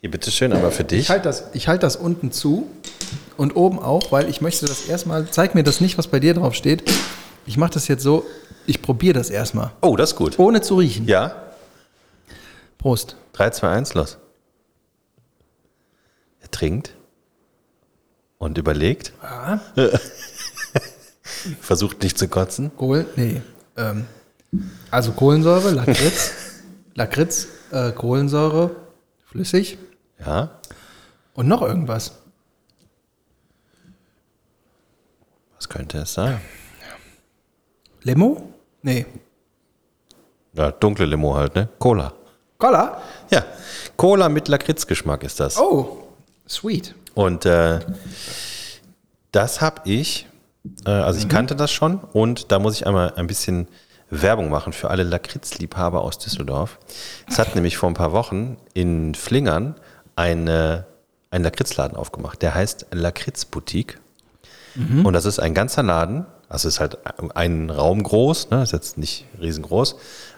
[0.00, 1.00] Hier, bitteschön, aber für dich.
[1.00, 2.66] Ich halte das, ich halt das unten zu
[3.36, 6.34] und oben auch, weil ich möchte das erstmal, zeig mir das nicht, was bei dir
[6.34, 6.82] drauf steht.
[7.46, 8.24] Ich mache das jetzt so,
[8.66, 10.38] ich probiere das erstmal, Oh, das ist gut.
[10.38, 11.06] ohne zu riechen.
[11.06, 11.34] Ja,
[12.78, 13.16] Prost.
[13.34, 14.18] 3, 2, 1, los.
[16.52, 16.94] Trinkt
[18.38, 19.12] und überlegt.
[21.60, 22.70] Versucht nicht zu kotzen.
[22.76, 23.42] Kohl, nee.
[23.76, 24.06] Ähm,
[24.90, 26.32] also Kohlensäure, Lakritz,
[26.94, 28.70] Lakritz, äh, Kohlensäure,
[29.26, 29.78] flüssig
[30.24, 30.50] Ja.
[31.34, 32.12] und noch irgendwas.
[35.56, 36.40] Was könnte es sein?
[38.02, 38.52] Limo?
[38.82, 39.06] Nee.
[40.54, 41.68] Ja, dunkle Limo halt, ne?
[41.78, 42.12] Cola.
[42.58, 43.00] Cola?
[43.30, 43.44] Ja,
[43.96, 45.56] Cola mit Lakritzgeschmack ist das.
[45.56, 46.01] Oh,
[46.48, 46.94] sweet.
[47.14, 47.80] Und äh,
[49.32, 50.26] das habe ich,
[50.86, 53.68] äh, also ich kannte das schon und da muss ich einmal ein bisschen
[54.10, 56.78] Werbung machen für alle Lakritzliebhaber aus Düsseldorf.
[57.28, 59.74] Es hat nämlich vor ein paar Wochen in Flingern
[60.16, 60.86] eine,
[61.30, 62.42] einen Lakritzladen aufgemacht.
[62.42, 63.98] Der heißt Lakritzboutique.
[65.04, 66.26] Und das ist ein ganzer Laden.
[66.48, 66.98] Also es ist halt
[67.34, 68.62] ein Raum groß, ne?
[68.62, 69.96] ist jetzt nicht riesengroß,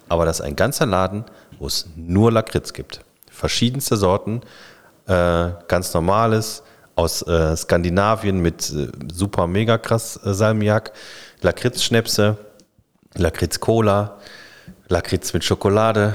[0.08, 1.24] aber das ist ein ganzer Laden,
[1.58, 3.00] wo es nur Lakritz gibt.
[3.30, 4.42] Verschiedenste Sorten,
[5.06, 6.62] äh, ganz normales,
[6.96, 10.92] aus äh, Skandinavien mit äh, super mega krass äh, Salmiak,
[11.40, 12.36] Lakritzschnäpse,
[13.14, 14.18] Lakritz-Cola,
[14.88, 16.14] Lakritz mit Schokolade,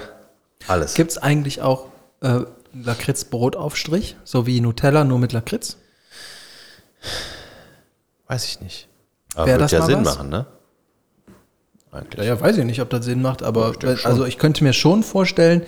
[0.68, 0.94] alles.
[0.94, 1.88] Gibt es eigentlich auch
[2.22, 2.42] äh,
[2.74, 5.78] Lakritz-Brotaufstrich, so wie Nutella, nur mit Lakritz?
[8.28, 8.88] Weiß ich nicht.
[9.36, 10.16] Aber Wär wird ja Sinn was?
[10.16, 10.46] machen, ne?
[11.92, 12.20] Eigentlich.
[12.20, 14.64] Ja, ja, weiß ich nicht, ob das Sinn macht, aber denke wenn, also ich könnte
[14.64, 15.64] mir schon vorstellen,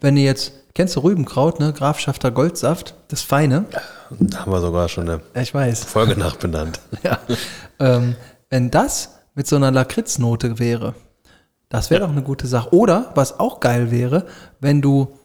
[0.00, 1.72] wenn ihr jetzt, kennst du Rübenkraut, ne?
[1.72, 3.64] Grafschafter Goldsaft, das Feine.
[4.10, 5.84] Da haben wir sogar schon eine Ja, Ich weiß.
[5.84, 6.80] Folge nachbenannt.
[7.02, 7.18] Ja.
[7.78, 8.16] Ähm,
[8.50, 10.94] wenn das mit so einer Lakritznote wäre,
[11.68, 12.72] das wäre doch eine gute Sache.
[12.72, 14.26] Oder, was auch geil wäre,
[14.60, 15.18] wenn du,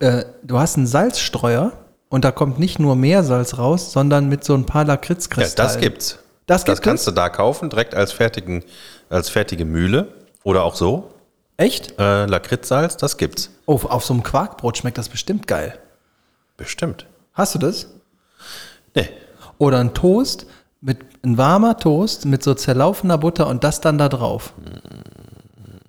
[0.00, 1.72] äh, du hast einen Salzstreuer
[2.10, 5.72] und da kommt nicht nur Meersalz raus, sondern mit so ein paar Ja, Lakritzkristallen.
[5.72, 6.18] das gibt's.
[6.46, 8.64] Das Das kannst du da kaufen, direkt als, fertigen,
[9.08, 10.08] als fertige Mühle.
[10.42, 11.10] Oder auch so.
[11.60, 11.98] Echt?
[11.98, 13.50] Äh, Lakritzsalz, das gibt's.
[13.66, 15.78] Oh, auf so einem Quarkbrot schmeckt das bestimmt geil.
[16.56, 17.04] Bestimmt.
[17.34, 17.88] Hast du das?
[18.94, 19.10] Nee.
[19.58, 20.46] Oder ein Toast
[20.80, 24.54] mit ein warmer Toast mit so zerlaufener Butter und das dann da drauf.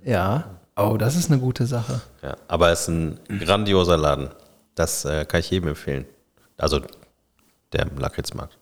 [0.04, 0.44] Ja.
[0.76, 2.02] Oh, das ist eine gute Sache.
[2.22, 4.30] Ja, aber es ist ein grandioser Laden.
[4.76, 6.06] Das äh, kann ich jedem empfehlen.
[6.58, 6.82] Also
[7.72, 8.58] der Lakritzmarkt.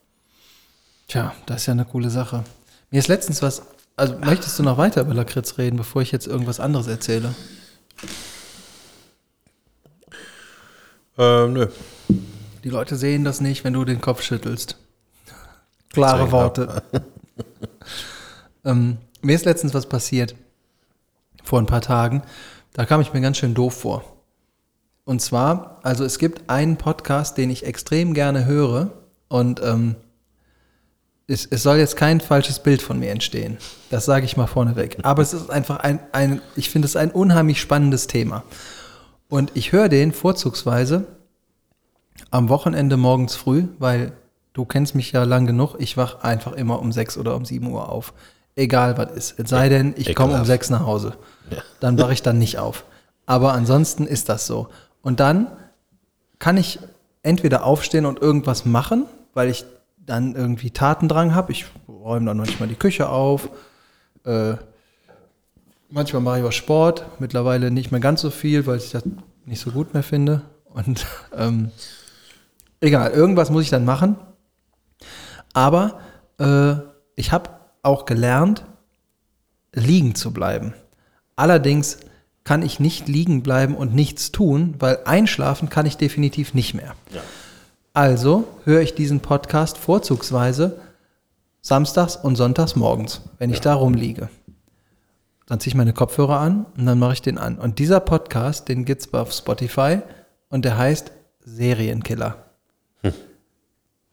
[1.08, 2.44] Tja, das ist ja eine coole Sache.
[2.92, 3.62] Mir ist letztens was.
[4.00, 7.34] Also, möchtest du noch weiter über Lakritz reden, bevor ich jetzt irgendwas anderes erzähle?
[11.18, 11.66] Ähm, nö.
[12.64, 14.78] Die Leute sehen das nicht, wenn du den Kopf schüttelst.
[15.90, 16.82] Klare Deswegen Worte.
[18.64, 20.34] ähm, mir ist letztens was passiert.
[21.44, 22.22] Vor ein paar Tagen.
[22.72, 24.02] Da kam ich mir ganz schön doof vor.
[25.04, 28.92] Und zwar, also es gibt einen Podcast, den ich extrem gerne höre.
[29.28, 29.96] Und ähm,
[31.30, 33.58] es, es soll jetzt kein falsches Bild von mir entstehen.
[33.88, 34.98] Das sage ich mal vorneweg.
[35.02, 38.42] Aber es ist einfach ein, ein ich finde es ein unheimlich spannendes Thema.
[39.28, 41.06] Und ich höre den vorzugsweise
[42.30, 44.12] am Wochenende morgens früh, weil
[44.52, 47.70] du kennst mich ja lang genug, ich wach einfach immer um 6 oder um 7
[47.70, 48.12] Uhr auf.
[48.56, 49.38] Egal was ist.
[49.38, 50.44] Es sei denn, ich komme um.
[50.44, 51.14] 6 nach Hause.
[51.78, 52.84] Dann wache ich dann nicht auf.
[53.26, 54.68] Aber ansonsten ist das so.
[55.02, 55.46] Und dann
[56.40, 56.80] kann ich
[57.22, 59.64] entweder aufstehen und irgendwas machen, weil ich
[60.10, 61.52] dann irgendwie Tatendrang habe.
[61.52, 63.48] Ich räume dann manchmal die Küche auf.
[64.24, 64.54] Äh,
[65.88, 67.06] manchmal mache ich was Sport.
[67.20, 69.04] Mittlerweile nicht mehr ganz so viel, weil ich das
[69.46, 70.42] nicht so gut mehr finde.
[70.64, 71.70] Und ähm,
[72.80, 74.16] egal, irgendwas muss ich dann machen.
[75.52, 76.00] Aber
[76.38, 76.74] äh,
[77.16, 77.50] ich habe
[77.82, 78.64] auch gelernt,
[79.72, 80.74] liegen zu bleiben.
[81.36, 81.98] Allerdings
[82.42, 86.94] kann ich nicht liegen bleiben und nichts tun, weil einschlafen kann ich definitiv nicht mehr.
[87.92, 90.80] Also höre ich diesen Podcast vorzugsweise
[91.60, 94.28] samstags und sonntags morgens, wenn ich da rumliege.
[95.46, 97.58] Dann ziehe ich meine Kopfhörer an und dann mache ich den an.
[97.58, 99.98] Und dieser Podcast, den gibt es auf Spotify
[100.48, 102.36] und der heißt Serienkiller.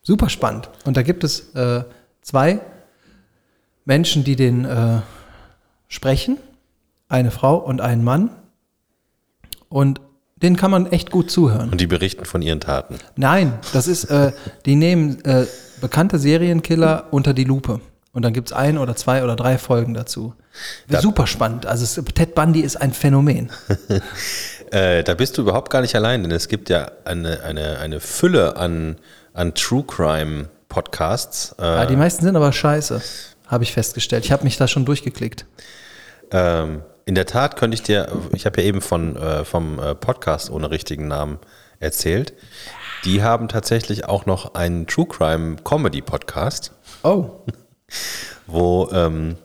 [0.02, 0.70] Super spannend.
[0.86, 1.84] Und da gibt es äh,
[2.22, 2.62] zwei
[3.86, 5.02] Menschen, die den äh,
[5.90, 6.38] sprechen.
[7.10, 8.30] Eine Frau und ein Mann.
[9.70, 10.02] Und
[10.42, 11.70] den kann man echt gut zuhören.
[11.70, 12.96] Und die berichten von ihren Taten.
[13.16, 14.32] Nein, das ist, äh,
[14.66, 15.46] die nehmen äh,
[15.82, 17.82] bekannte Serienkiller unter die Lupe.
[18.14, 20.34] Und dann gibt es ein oder zwei oder drei Folgen dazu.
[20.90, 21.68] Super spannend.
[21.68, 23.52] Also es, Ted Bundy ist ein Phänomen.
[24.70, 28.02] Äh, da bist du überhaupt gar nicht allein, denn es gibt ja eine, eine, eine
[28.02, 28.98] Fülle an,
[29.34, 31.56] an True Crime Podcasts.
[31.58, 33.02] Äh, Ja, die meisten sind aber scheiße,
[33.48, 34.26] habe ich festgestellt.
[34.26, 35.46] Ich habe mich da schon durchgeklickt.
[36.32, 39.96] Ähm, in der Tat könnte ich dir, ich habe ja eben von, äh, vom äh,
[39.96, 41.40] Podcast ohne richtigen Namen
[41.80, 42.34] erzählt.
[43.06, 47.46] Die haben tatsächlich auch noch einen True Crime Comedy Podcast, Oh,
[48.48, 49.38] wo ähm,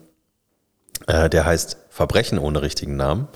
[1.06, 3.28] äh, der heißt Verbrechen ohne richtigen Namen.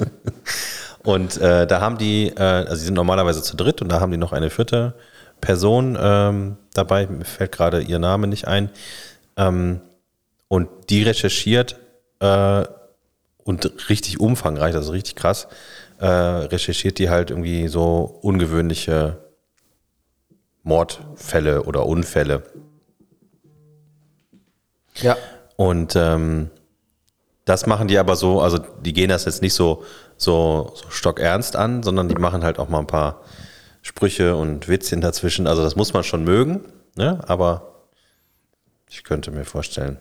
[1.02, 4.12] und äh, da haben die, äh, also die sind normalerweise zu dritt und da haben
[4.12, 4.94] die noch eine vierte
[5.42, 8.70] Person ähm, dabei, mir fällt gerade ihr Name nicht ein.
[9.36, 9.82] Ähm,
[10.48, 11.76] und die recherchiert
[12.20, 12.64] äh,
[13.50, 15.48] und richtig umfangreich, also richtig krass,
[15.98, 19.18] äh, recherchiert die halt irgendwie so ungewöhnliche
[20.62, 22.44] Mordfälle oder Unfälle.
[25.02, 25.16] ja.
[25.56, 26.50] Und ähm,
[27.44, 29.82] das machen die aber so, also die gehen das jetzt nicht so,
[30.16, 33.20] so, so stockernst an, sondern die machen halt auch mal ein paar
[33.82, 35.46] Sprüche und Witzchen dazwischen.
[35.46, 36.60] Also das muss man schon mögen,
[36.96, 37.20] ne?
[37.26, 37.84] aber
[38.88, 39.98] ich könnte mir vorstellen.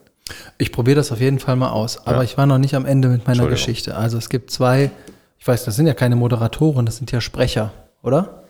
[0.58, 2.06] Ich probiere das auf jeden Fall mal aus.
[2.06, 3.48] Aber ich war noch nicht am Ende mit meiner.
[3.48, 3.96] Geschichte.
[3.96, 4.92] Also es gibt zwei,
[5.38, 7.72] ich weiß, das sind ja keine Moderatoren, das sind ja Sprecher,
[8.04, 8.44] oder?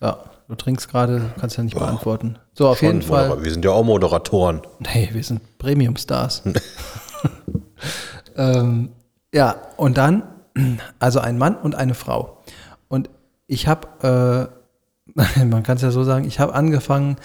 [0.00, 2.38] Ja, du trinkst gerade, kannst ja nicht beantworten.
[2.52, 3.28] So, auf jeden Fall.
[3.30, 4.62] Modera- Wir sind ja auch Moderatoren.
[4.80, 6.42] Nee, wir sind Premium-Stars.
[8.36, 8.90] ähm,
[9.32, 10.22] ja, und dann,
[10.98, 12.42] also ein Mann und eine Frau.
[12.88, 13.10] Und
[13.46, 14.50] ich habe,
[15.16, 17.16] äh, man kann es ja so sagen, ich habe angefangen,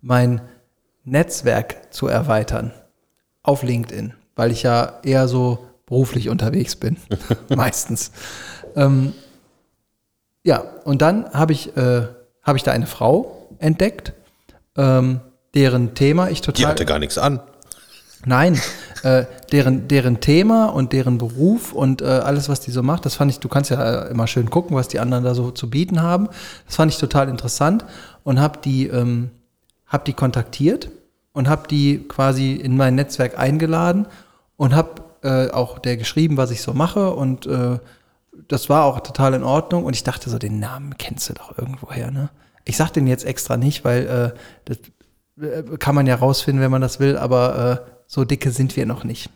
[0.00, 0.40] mein
[1.04, 2.72] Netzwerk zu erweitern
[3.48, 6.98] auf LinkedIn, weil ich ja eher so beruflich unterwegs bin,
[7.48, 8.12] meistens.
[8.76, 9.14] Ähm,
[10.44, 12.02] ja, und dann habe ich, äh,
[12.42, 14.12] hab ich da eine Frau entdeckt,
[14.76, 15.20] ähm,
[15.54, 16.58] deren Thema ich total.
[16.58, 17.40] Die hatte gar nichts an.
[18.26, 18.60] Nein,
[19.02, 23.14] äh, deren, deren Thema und deren Beruf und äh, alles, was die so macht, das
[23.14, 25.70] fand ich, du kannst ja äh, immer schön gucken, was die anderen da so zu
[25.70, 26.28] bieten haben.
[26.66, 27.86] Das fand ich total interessant
[28.24, 29.30] und habe die, ähm,
[29.86, 30.90] hab die kontaktiert
[31.38, 34.06] und habe die quasi in mein Netzwerk eingeladen
[34.56, 37.78] und habe äh, auch der geschrieben, was ich so mache und äh,
[38.48, 41.56] das war auch total in Ordnung und ich dachte so, den Namen kennst du doch
[41.56, 42.30] irgendwoher, ne?
[42.64, 44.78] Ich sag den jetzt extra nicht, weil äh, das
[45.40, 48.84] äh, kann man ja rausfinden, wenn man das will, aber äh, so dicke sind wir
[48.84, 49.30] noch nicht.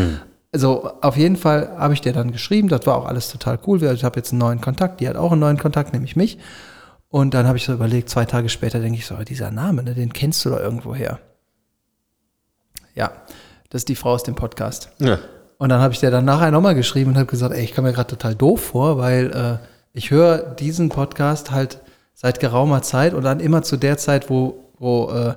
[0.52, 3.80] also auf jeden Fall habe ich dir dann geschrieben, das war auch alles total cool.
[3.80, 6.36] Ich habe jetzt einen neuen Kontakt, die hat auch einen neuen Kontakt, nämlich mich.
[7.10, 9.94] Und dann habe ich so überlegt, zwei Tage später denke ich so, dieser Name, ne,
[9.94, 11.20] den kennst du doch irgendwoher.
[12.94, 13.12] Ja,
[13.70, 14.90] das ist die Frau aus dem Podcast.
[14.98, 15.18] Ja.
[15.58, 17.88] Und dann habe ich dir dann nachher nochmal geschrieben und habe gesagt, ey, ich komme
[17.88, 21.80] mir gerade total doof vor, weil äh, ich höre diesen Podcast halt
[22.14, 25.34] seit geraumer Zeit und dann immer zu der Zeit, wo, wo, äh,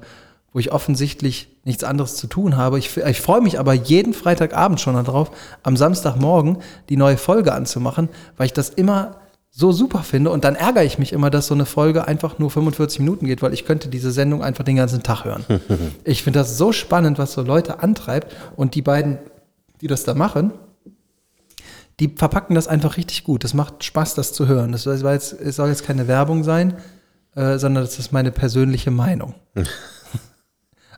[0.53, 2.79] wo ich offensichtlich nichts anderes zu tun habe.
[2.79, 5.31] Ich, ich freue mich aber jeden Freitagabend schon darauf,
[5.63, 6.57] am Samstagmorgen
[6.89, 9.17] die neue Folge anzumachen, weil ich das immer
[9.59, 12.51] so super finde und dann ärgere ich mich immer, dass so eine Folge einfach nur
[12.51, 15.43] 45 Minuten geht, weil ich könnte diese Sendung einfach den ganzen Tag hören.
[16.03, 19.17] ich finde das so spannend, was so Leute antreibt und die beiden,
[19.81, 20.53] die das da machen,
[21.99, 23.43] die verpacken das einfach richtig gut.
[23.43, 24.73] Das macht Spaß, das zu hören.
[24.73, 26.77] Das soll jetzt, es soll jetzt keine Werbung sein,
[27.33, 29.33] äh, sondern das ist meine persönliche Meinung.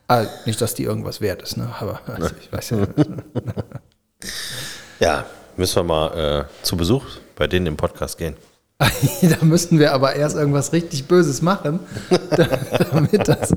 [0.10, 1.74] ah, nicht, dass die irgendwas wert ist, ne?
[1.80, 2.88] aber also, ich weiß ja.
[5.00, 7.06] ja, müssen wir mal äh, zu Besuch
[7.38, 8.36] bei denen im Podcast gehen.
[9.22, 11.82] da müssten wir aber erst irgendwas richtig Böses machen,
[12.92, 13.54] damit das.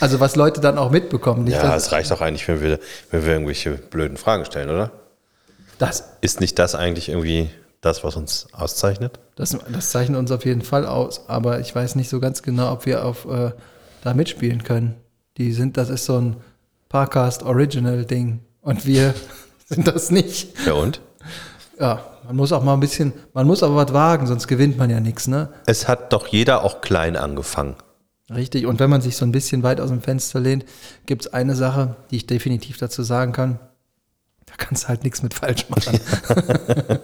[0.00, 1.44] Also was Leute dann auch mitbekommen.
[1.44, 2.80] Nicht, ja, es reicht doch eigentlich, wenn wir,
[3.12, 4.90] wenn wir irgendwelche blöden Fragen stellen, oder?
[5.78, 9.20] Das ist nicht das eigentlich irgendwie das, was uns auszeichnet?
[9.36, 12.72] Das, das zeichnet uns auf jeden Fall aus, aber ich weiß nicht so ganz genau,
[12.72, 13.52] ob wir auf äh,
[14.02, 14.96] da mitspielen können.
[15.36, 16.36] Die sind, das ist so ein
[16.88, 19.14] Parcast Original Ding und wir
[19.66, 20.66] sind das nicht.
[20.66, 21.00] Ja und?
[21.78, 24.90] Ja, man muss auch mal ein bisschen, man muss aber was wagen, sonst gewinnt man
[24.90, 25.48] ja nichts, ne?
[25.66, 27.76] Es hat doch jeder auch klein angefangen.
[28.34, 30.64] Richtig, und wenn man sich so ein bisschen weit aus dem Fenster lehnt,
[31.06, 33.60] gibt es eine Sache, die ich definitiv dazu sagen kann.
[34.46, 36.00] Da kannst du halt nichts mit falsch machen.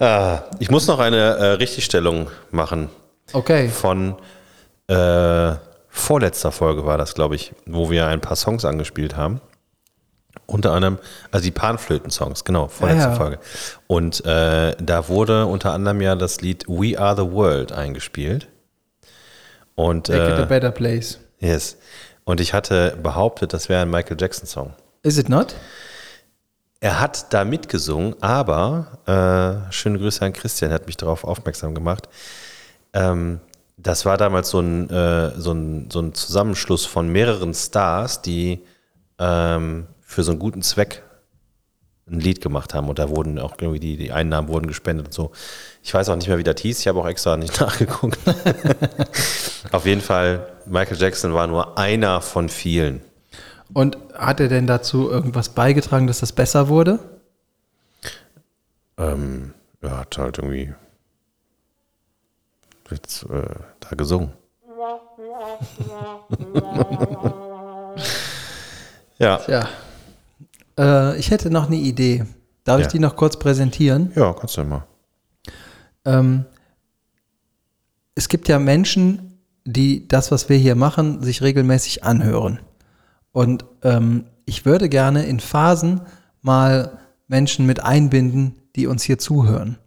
[0.00, 2.88] ah, ich muss noch eine äh, Richtigstellung machen.
[3.32, 3.68] Okay.
[3.68, 4.16] Von
[4.88, 5.54] äh,
[5.88, 9.40] vorletzter Folge war das, glaube ich, wo wir ein paar Songs angespielt haben.
[10.46, 10.98] Unter anderem,
[11.32, 13.16] also die Panflöten-Songs, genau, vorletzte ja, ja.
[13.16, 13.38] Folge.
[13.88, 18.48] Und äh, da wurde unter anderem ja das Lied We Are the World eingespielt.
[19.74, 21.18] Und, Make it a äh, better place.
[21.40, 21.76] Yes.
[22.24, 24.72] Und ich hatte behauptet, das wäre ein Michael Jackson-Song.
[25.02, 25.54] Is it not?
[26.80, 32.08] Er hat da mitgesungen, aber, äh, schöne Grüße an Christian, hat mich darauf aufmerksam gemacht.
[32.92, 33.40] Ähm,
[33.76, 38.64] das war damals so ein, äh, so, ein, so ein Zusammenschluss von mehreren Stars, die
[39.18, 41.02] ähm, für so einen guten Zweck
[42.08, 45.12] ein Lied gemacht haben und da wurden auch irgendwie die, die Einnahmen wurden gespendet und
[45.12, 45.32] so.
[45.82, 46.78] Ich weiß auch nicht mehr, wie das hieß.
[46.78, 48.16] Ich habe auch extra nicht nachgeguckt.
[49.72, 53.02] Auf jeden Fall, Michael Jackson war nur einer von vielen.
[53.72, 57.00] Und hat er denn dazu irgendwas beigetragen, dass das besser wurde?
[58.96, 60.72] Ähm, er hat halt irgendwie
[62.92, 63.48] jetzt, äh,
[63.80, 64.32] da gesungen.
[69.18, 69.38] ja.
[69.38, 69.68] Tja.
[70.78, 72.24] Äh, ich hätte noch eine Idee.
[72.64, 72.86] Darf ja.
[72.86, 74.12] ich die noch kurz präsentieren?
[74.14, 74.86] Ja, kannst du immer.
[76.04, 76.44] Ähm,
[78.14, 82.60] es gibt ja Menschen, die das, was wir hier machen, sich regelmäßig anhören.
[83.32, 86.00] Und ähm, ich würde gerne in Phasen
[86.40, 89.78] mal Menschen mit einbinden, die uns hier zuhören.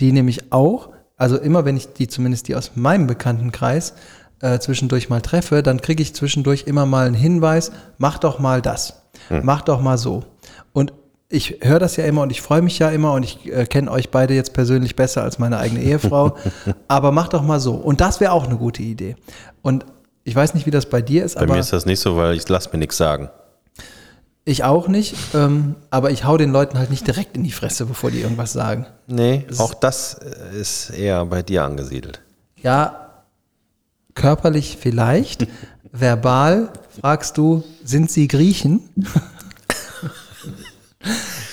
[0.00, 3.94] Die nämlich auch, also immer wenn ich die, zumindest die aus meinem Bekanntenkreis,
[4.40, 8.62] äh, zwischendurch mal treffe, dann kriege ich zwischendurch immer mal einen Hinweis, mach doch mal
[8.62, 9.40] das, hm.
[9.44, 10.24] mach doch mal so.
[10.74, 10.92] Und
[11.30, 13.90] ich höre das ja immer und ich freue mich ja immer und ich äh, kenne
[13.90, 16.36] euch beide jetzt persönlich besser als meine eigene Ehefrau.
[16.88, 17.72] aber mach doch mal so.
[17.74, 19.16] Und das wäre auch eine gute Idee.
[19.62, 19.86] Und
[20.24, 21.38] ich weiß nicht, wie das bei dir ist.
[21.38, 23.30] Bei mir ist das nicht so, weil ich lasse mir nichts sagen.
[24.46, 27.86] Ich auch nicht, ähm, aber ich hau den Leuten halt nicht direkt in die Fresse,
[27.86, 28.86] bevor die irgendwas sagen.
[29.06, 32.20] Nee, das auch das äh, ist eher bei dir angesiedelt.
[32.60, 33.22] Ja,
[34.14, 35.46] körperlich vielleicht.
[35.92, 36.70] Verbal
[37.00, 38.80] fragst du, sind sie Griechen?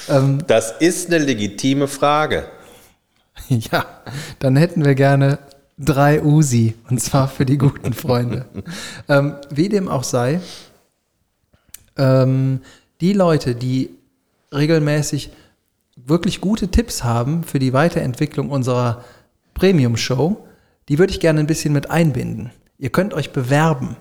[0.10, 2.46] Ähm, das ist eine legitime Frage.
[3.48, 3.86] Ja,
[4.40, 5.40] dann hätten wir gerne
[5.78, 8.46] drei Usi, und zwar für die guten Freunde.
[9.10, 10.42] ähm, wie dem auch sei,
[11.98, 12.62] ähm,
[13.00, 13.92] die Leute, die
[14.54, 15.32] regelmäßig
[15.96, 19.04] wirklich gute Tipps haben für die Weiterentwicklung unserer
[19.54, 20.46] Premium-Show,
[20.90, 22.52] die würde ich gerne ein bisschen mit einbinden.
[22.78, 23.96] Ihr könnt euch bewerben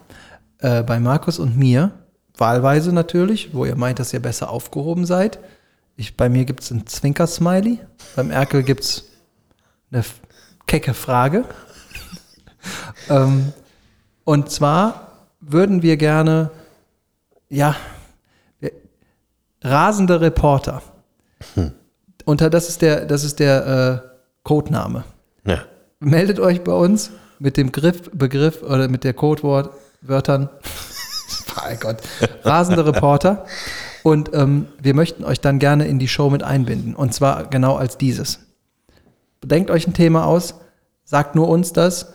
[0.58, 1.92] äh, bei Markus und mir
[2.40, 5.38] wahlweise natürlich, wo ihr meint, dass ihr besser aufgehoben seid.
[5.96, 7.78] Ich, bei mir gibt es ein Zwinker-Smiley.
[8.16, 9.04] Beim Erkel gibt es
[9.92, 10.04] eine
[10.66, 11.44] kecke Frage.
[13.10, 13.52] ähm,
[14.24, 16.50] und zwar würden wir gerne,
[17.48, 17.76] ja,
[19.62, 20.82] rasende Reporter.
[22.24, 24.08] Unter das ist der, das ist der äh,
[24.42, 25.04] Codename.
[25.44, 25.64] Ja.
[25.98, 29.70] Meldet euch bei uns mit dem Griff, Begriff oder mit der Codewort
[30.02, 30.48] Wörtern.
[31.56, 31.98] Mein Gott.
[32.44, 33.44] Rasende Reporter.
[34.02, 36.94] Und ähm, wir möchten euch dann gerne in die Show mit einbinden.
[36.94, 38.40] Und zwar genau als dieses.
[39.44, 40.54] Denkt euch ein Thema aus,
[41.04, 42.12] sagt nur uns das.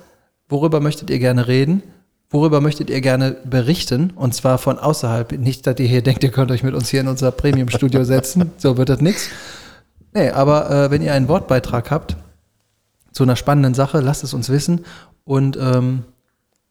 [0.48, 1.84] Worüber möchtet ihr gerne reden?
[2.30, 4.12] Worüber möchtet ihr gerne berichten?
[4.16, 5.32] Und zwar von außerhalb.
[5.34, 8.52] Nicht, dass ihr hier denkt, ihr könnt euch mit uns hier in unser Premium-Studio setzen.
[8.58, 9.30] So wird das nichts.
[10.14, 12.16] Nee, aber äh, wenn ihr einen Wortbeitrag habt
[13.12, 14.86] zu einer spannenden Sache, lasst es uns wissen.
[15.24, 16.04] Und ähm,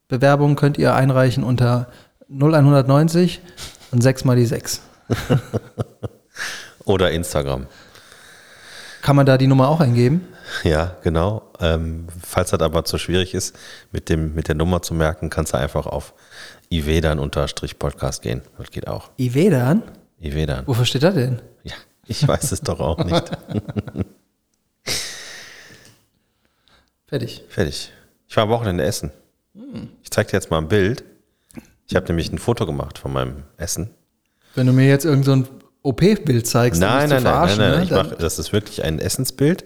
[0.08, 1.88] Bewerbungen könnt ihr einreichen unter
[2.30, 3.40] 0190
[3.92, 4.80] und 6 mal die 6.
[6.84, 7.66] Oder Instagram.
[9.02, 10.26] Kann man da die Nummer auch eingeben?
[10.62, 11.50] Ja, genau.
[11.60, 13.56] Ähm, falls das aber zu schwierig ist,
[13.92, 16.14] mit, dem, mit der Nummer zu merken, kannst du einfach auf
[16.70, 18.42] ivedan-podcast gehen.
[18.58, 19.10] Das geht auch.
[19.18, 19.82] Ivedan?
[20.20, 20.66] Ivedan.
[20.66, 21.40] Wofür steht das denn?
[21.62, 21.74] Ja,
[22.06, 23.30] ich weiß es doch auch nicht.
[27.06, 27.44] Fertig.
[27.48, 27.92] Fertig.
[28.28, 29.10] Ich war am Wochenende essen.
[30.02, 31.04] Ich zeig dir jetzt mal ein Bild.
[31.88, 33.90] Ich habe nämlich ein Foto gemacht von meinem Essen.
[34.54, 35.48] Wenn du mir jetzt irgend so ein
[35.82, 38.82] OP-Bild zeigst, Nein, mich nein, nein, nein, nein, ne, ich dann- mach, das ist wirklich
[38.84, 39.64] ein Essensbild.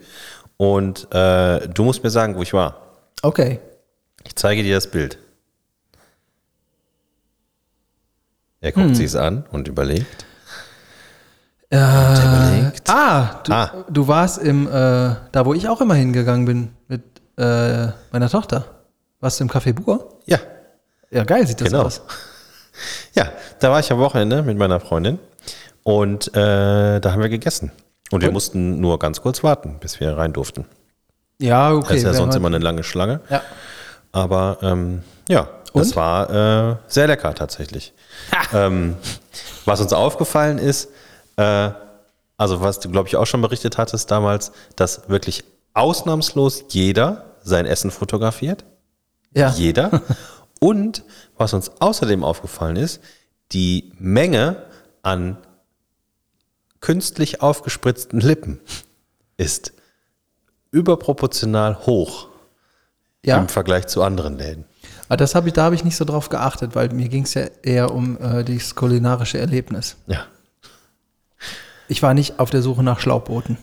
[0.57, 2.97] Und äh, du musst mir sagen, wo ich war.
[3.23, 3.61] Okay.
[4.25, 5.19] Ich zeige dir das Bild.
[8.61, 10.27] Er guckt sich's an und überlegt.
[11.71, 12.91] Äh, überlegt.
[12.91, 13.85] ah, du, Ah.
[13.89, 17.03] du warst im, äh, da wo ich auch immer hingegangen bin mit
[17.37, 18.65] äh, meiner Tochter.
[19.21, 20.19] Warst du im Café Bur?
[20.27, 20.39] Ja,
[21.11, 21.85] Ja, geil sieht das Genau.
[21.85, 22.03] aus.
[23.15, 23.31] ja,
[23.61, 25.19] da war ich am Wochenende mit meiner Freundin
[25.83, 27.73] und äh, da haben wir gegessen.
[28.11, 28.35] Und wir Und?
[28.35, 30.65] mussten nur ganz kurz warten, bis wir rein durften.
[31.41, 31.89] Ja, okay.
[31.89, 33.21] Das ist ja sonst immer eine lange Schlange.
[33.31, 33.43] Ja.
[34.13, 35.97] Aber ähm, ja, das Und?
[35.97, 37.93] war äh, sehr lecker tatsächlich.
[38.53, 38.97] Ähm,
[39.67, 40.89] was uns aufgefallen ist,
[41.37, 41.71] äh,
[42.39, 45.45] also was du, glaube ich, auch schon berichtet hattest damals, dass wirklich
[45.75, 48.65] ausnahmslos jeder sein Essen fotografiert.
[49.35, 49.51] Ja.
[49.51, 50.03] Jeder.
[50.61, 51.05] Und
[51.37, 53.01] was uns außerdem aufgefallen ist,
[53.53, 54.65] die Menge
[55.03, 55.39] an
[56.81, 58.61] künstlich aufgespritzten Lippen
[59.37, 59.73] ist
[60.71, 62.29] überproportional hoch
[63.25, 63.39] ja.
[63.39, 64.65] im Vergleich zu anderen Läden.
[65.09, 67.35] Aber das habe ich, da habe ich nicht so drauf geachtet, weil mir ging es
[67.35, 69.97] ja eher um äh, das kulinarische Erlebnis.
[70.07, 70.27] Ja.
[71.89, 73.57] Ich war nicht auf der Suche nach Schlauchbooten.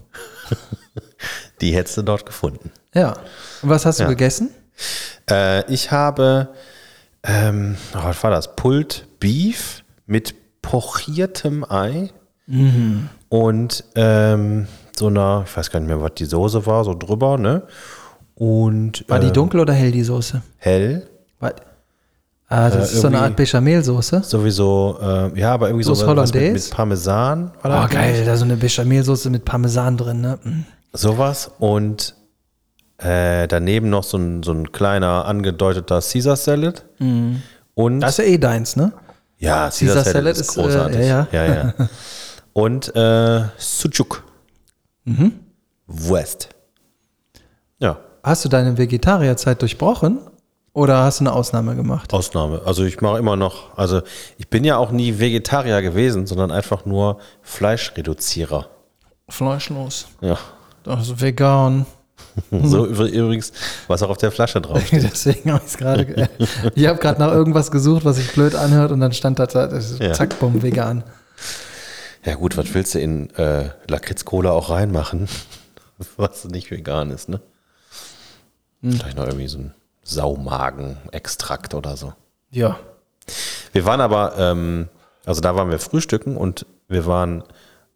[1.62, 2.72] Die hättest du dort gefunden.
[2.94, 3.14] Ja.
[3.62, 4.10] Und was hast du Ja.
[4.10, 4.50] gegessen?
[5.30, 6.50] Äh, ich habe,
[7.26, 8.56] ähm, oh, was war das?
[8.56, 12.10] Pulled Beef mit pochiertem Ei
[13.30, 17.38] und ähm, so einer, ich weiß gar nicht mehr, was die Soße war, so drüber,
[17.38, 17.64] ne?
[18.36, 20.42] Und War die äh, dunkel oder hell, die Soße?
[20.58, 21.08] hell,
[21.40, 21.54] War,
[22.50, 24.22] ah, das Äh, ist so eine Art Bechamelsoße.
[24.24, 27.52] sowieso, äh, ja, aber irgendwie so Sauce was mit, mit Parmesan.
[27.62, 30.38] war Oh, geil, da so eine Bechamelsoße mit Parmesan drin, ne?
[30.44, 30.66] Mm.
[30.94, 32.16] Sowas und
[32.98, 36.86] äh, daneben noch so ein, so ein kleiner angedeuteter Caesar Salad.
[37.74, 38.94] Und Das ist ja eh deins, ne?
[39.38, 41.00] ja, Caesar, Caesar Salad, Salad ist äh, großartig.
[41.08, 41.74] ja, ja, ja.
[42.54, 44.24] Und äh, Sucuk.
[45.04, 45.34] Mhm.
[45.88, 46.50] West.
[47.80, 50.20] Ja, Hast du deine Vegetarierzeit durchbrochen
[50.74, 52.12] oder hast du eine Ausnahme gemacht?
[52.12, 52.62] Ausnahme.
[52.66, 54.02] Also ich mache immer noch, also
[54.38, 58.68] ich bin ja auch nie Vegetarier gewesen, sondern einfach nur Fleischreduzierer.
[59.30, 60.08] Fleischlos.
[60.22, 60.38] Ja.
[60.88, 61.86] Also vegan.
[62.52, 63.52] So übr- übrigens,
[63.88, 65.04] was auch auf der Flasche drauf steht.
[65.04, 66.06] Deswegen habe ich es gerade.
[66.06, 66.28] ge-
[66.76, 69.46] ich habe gerade nach irgendwas gesucht, was sich blöd anhört und dann stand da,
[70.00, 70.14] Ja.
[70.14, 71.04] zack, bumm, vegan.
[72.26, 75.28] Ja gut, was willst du in äh, Lakritz-Cola auch reinmachen,
[76.18, 77.40] was nicht vegan ist, ne?
[78.82, 82.14] Vielleicht noch irgendwie so ein Saumagen-Extrakt oder so.
[82.52, 82.78] Ja.
[83.74, 84.90] Wir waren aber, ähm,
[85.26, 87.44] also da waren wir frühstücken und wir waren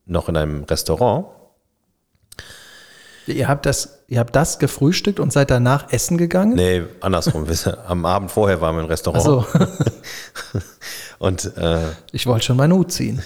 [0.05, 1.27] noch in einem Restaurant.
[3.33, 6.55] Ihr habt das, ihr habt das gefrühstückt und seid danach essen gegangen?
[6.55, 7.45] Nee, andersrum.
[7.87, 9.23] Am Abend vorher waren wir im Ach Restaurant.
[9.23, 9.45] so,
[11.19, 13.21] Und, äh, ich wollte schon meinen Hut ziehen.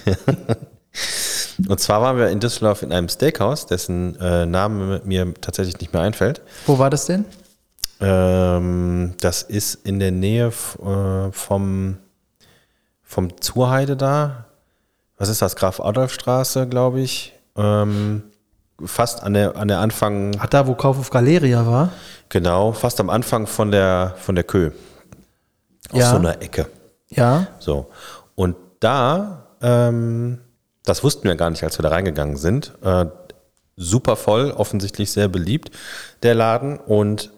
[1.67, 5.93] und zwar waren wir in Düsseldorf in einem Steakhouse, dessen äh, Name mir tatsächlich nicht
[5.93, 6.41] mehr einfällt.
[6.65, 7.25] Wo war das denn?
[8.01, 11.97] Ähm, das ist in der Nähe äh, vom,
[13.03, 14.45] vom Zurheide da.
[15.17, 15.55] Was ist das?
[15.55, 17.33] Graf Adolf Straße, glaube ich.
[17.55, 18.23] Ähm,
[18.85, 21.89] fast an der, an der Anfang, Ach, da, wo Kauf auf Galeria war?
[22.29, 24.71] genau, fast am Anfang von der, von der Kö.
[25.91, 26.09] Aus Ja.
[26.11, 26.67] so einer Ecke.
[27.09, 27.47] Ja.
[27.59, 27.89] So.
[28.35, 30.39] Und da, ähm,
[30.85, 33.05] das wussten wir gar nicht, als wir da reingegangen sind, äh,
[33.75, 35.71] super voll, offensichtlich sehr beliebt,
[36.23, 36.77] der Laden.
[36.77, 37.31] Und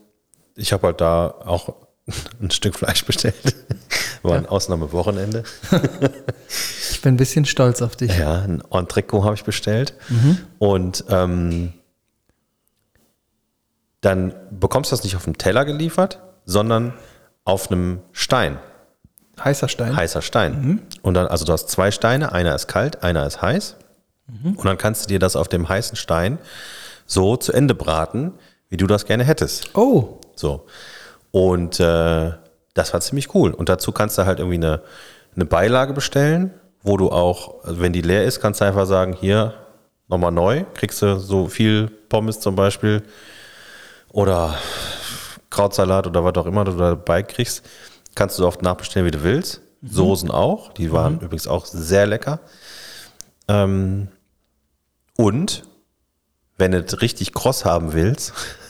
[0.55, 1.75] ich habe halt da auch
[2.41, 3.35] ein Stück Fleisch bestellt.
[4.23, 5.43] War ein Ausnahmewochenende.
[6.91, 8.17] Ich bin ein bisschen stolz auf dich.
[8.17, 9.93] Ja, ein Entrecot habe ich bestellt.
[10.57, 11.73] Und ähm,
[14.01, 16.93] dann bekommst du das nicht auf dem Teller geliefert, sondern
[17.43, 18.57] auf einem Stein,
[19.43, 19.95] Heißer Stein.
[19.95, 20.81] heißer Stein.
[21.01, 23.75] Und dann, also du hast zwei Steine, einer ist kalt, einer ist heiß.
[24.43, 26.39] Und dann kannst du dir das auf dem heißen Stein
[27.05, 28.33] so zu Ende braten,
[28.69, 29.75] wie du das gerne hättest.
[29.75, 30.65] Oh, So.
[31.35, 32.31] Und äh,
[32.75, 33.51] das war ziemlich cool.
[33.51, 34.81] Und dazu kannst du halt irgendwie eine,
[35.35, 39.11] eine Beilage bestellen, wo du auch, also wenn die leer ist, kannst du einfach sagen,
[39.11, 39.53] hier,
[40.07, 43.03] nochmal neu, kriegst du so viel Pommes zum Beispiel
[44.13, 44.57] oder
[45.49, 47.65] Krautsalat oder was auch immer du dabei kriegst,
[48.15, 49.59] kannst du so oft nachbestellen, wie du willst.
[49.83, 52.39] Soßen auch, die waren übrigens auch sehr lecker.
[53.49, 54.07] Ähm,
[55.17, 55.63] und
[56.57, 58.31] wenn du es richtig kross haben willst,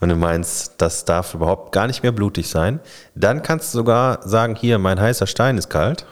[0.00, 2.80] und du meinst, das darf überhaupt gar nicht mehr blutig sein,
[3.14, 6.06] dann kannst du sogar sagen, hier, mein heißer Stein ist kalt,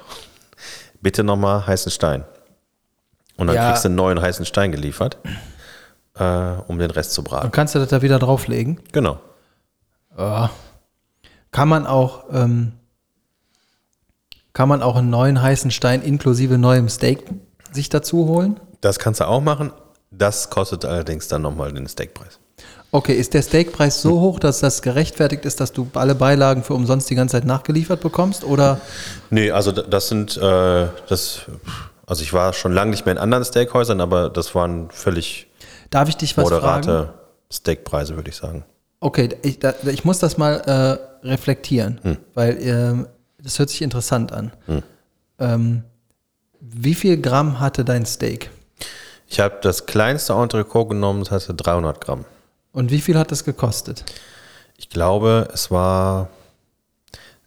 [1.00, 2.24] bitte nochmal heißen Stein.
[3.36, 3.68] Und dann Ja.
[3.68, 5.18] kriegst du einen neuen heißen Stein geliefert,
[6.18, 6.24] äh,
[6.66, 7.42] um den Rest zu braten.
[7.44, 8.80] dann kannst du das da wieder drauflegen.
[8.92, 9.18] Genau.
[10.18, 10.50] Ja.
[11.50, 12.72] Kann man auch, ähm,
[14.52, 17.24] kann man auch einen neuen heißen Stein inklusive neuem Steak
[17.72, 18.58] sich dazu holen?
[18.80, 19.72] Das kannst du auch machen.
[20.10, 22.38] Das kostet allerdings dann nochmal den Steakpreis.
[22.92, 26.74] Okay, ist der Steakpreis so hoch, dass das gerechtfertigt ist, dass du alle Beilagen für
[26.74, 28.44] umsonst die ganze Zeit nachgeliefert bekommst?
[28.44, 28.80] Oder
[29.30, 31.42] Nee, also das sind, äh, das,
[32.06, 35.48] also ich war schon lange nicht mehr in anderen Steakhäusern, aber das waren völlig
[35.90, 36.86] darf ich dich was fragen?
[36.86, 37.14] moderate
[37.52, 38.64] Steakpreise, würde ich sagen.
[39.00, 40.54] Okay, ich, da, ich muss das mal
[41.22, 42.16] äh, reflektieren, Hm.
[42.34, 43.06] weil ähm,
[43.42, 44.52] das hört sich interessant an.
[45.38, 45.82] Ähm,
[46.60, 48.50] wie viel Gramm hatte dein Steak?
[49.28, 52.24] Ich habe das kleinste Entrecot genommen, das hatte 300 Gramm.
[52.76, 54.04] Und wie viel hat das gekostet?
[54.76, 56.28] Ich glaube, es war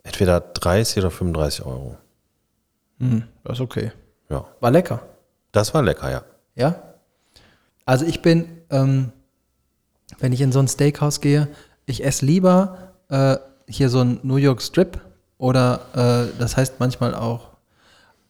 [0.01, 1.97] entweder 30 oder 35 Euro.
[3.43, 3.91] Das ist okay.
[4.27, 5.03] Ja, War lecker.
[5.51, 6.23] das war lecker, ja.
[6.55, 6.81] Ja?
[7.85, 9.11] Also ich bin, ähm,
[10.17, 11.47] wenn ich in so ein Steakhouse gehe,
[11.85, 14.99] ich esse lieber äh, hier so ein New York Strip
[15.37, 17.49] oder äh, das heißt manchmal auch,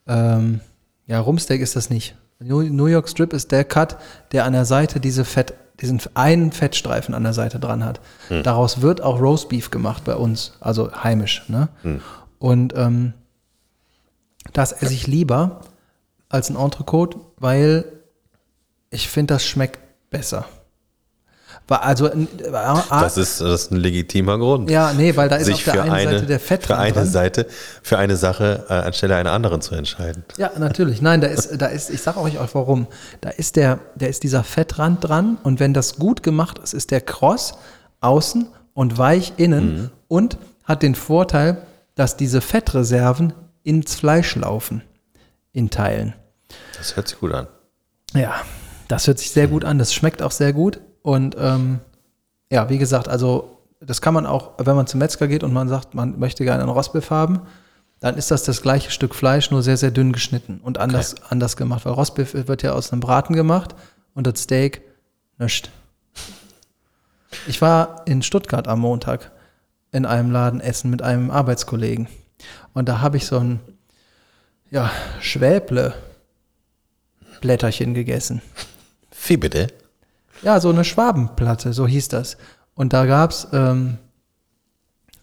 [0.06, 0.60] ähm,
[1.08, 2.18] ja, Rumsteak ist das nicht.
[2.39, 3.95] New, New York Strip ist der Cut,
[4.34, 7.99] der an der Seite diese Fett, diesen einen Fettstreifen an der Seite dran hat.
[8.43, 11.43] Daraus wird auch Roastbeef gemacht bei uns, also heimisch.
[11.47, 11.69] Ne?
[12.38, 13.13] Und ähm,
[14.53, 15.61] das esse ich lieber
[16.30, 17.86] als ein Entrecote, weil
[18.89, 20.45] ich finde, das schmeckt besser.
[21.70, 22.09] Also
[22.89, 24.70] Das ist, das ist ein legitimer Grund.
[24.70, 26.78] ja, nee, weil da ist sich auf der für einen eine, Seite der Fett für
[26.78, 27.05] eine dran.
[27.05, 27.47] Seite,
[27.84, 30.24] für eine Sache äh, anstelle einer anderen zu entscheiden.
[30.38, 31.01] Ja, natürlich.
[31.01, 32.88] Nein, da ist, da ist, ich sage euch auch warum.
[33.22, 36.91] Da ist der, der ist dieser Fettrand dran und wenn das gut gemacht ist, ist
[36.91, 37.53] der kross
[38.01, 41.61] außen und weich innen und hat den Vorteil,
[41.95, 44.82] dass diese Fettreserven ins Fleisch laufen
[45.51, 46.13] in Teilen.
[46.78, 47.47] Das hört sich gut an.
[48.13, 48.36] Ja,
[48.88, 49.78] das hört sich sehr gut an.
[49.78, 50.80] Das schmeckt auch sehr gut.
[51.02, 51.80] Und ähm,
[52.52, 55.70] ja, wie gesagt, also das kann man auch, wenn man zum Metzger geht und man
[55.70, 57.41] sagt, man möchte gerne einen Rostbeef haben,
[58.00, 61.58] dann ist das das gleiche Stück Fleisch, nur sehr, sehr dünn geschnitten und anders, anders
[61.58, 61.86] gemacht.
[61.86, 63.76] Weil Rostbeef wird ja aus einem Braten gemacht
[64.14, 64.82] und das Steak
[65.38, 65.70] nischt.
[67.47, 69.32] Ich war in Stuttgart am Montag
[69.91, 72.08] in einem Laden essen mit einem Arbeitskollegen.
[72.74, 73.60] Und da habe ich so ein
[74.72, 75.93] ja, Schwäble
[77.41, 78.41] Blätterchen gegessen.
[79.28, 79.68] Wie bitte?
[80.42, 82.38] Ja, so eine Schwabenplatte, so hieß das.
[82.76, 83.98] Und da gab's, ähm,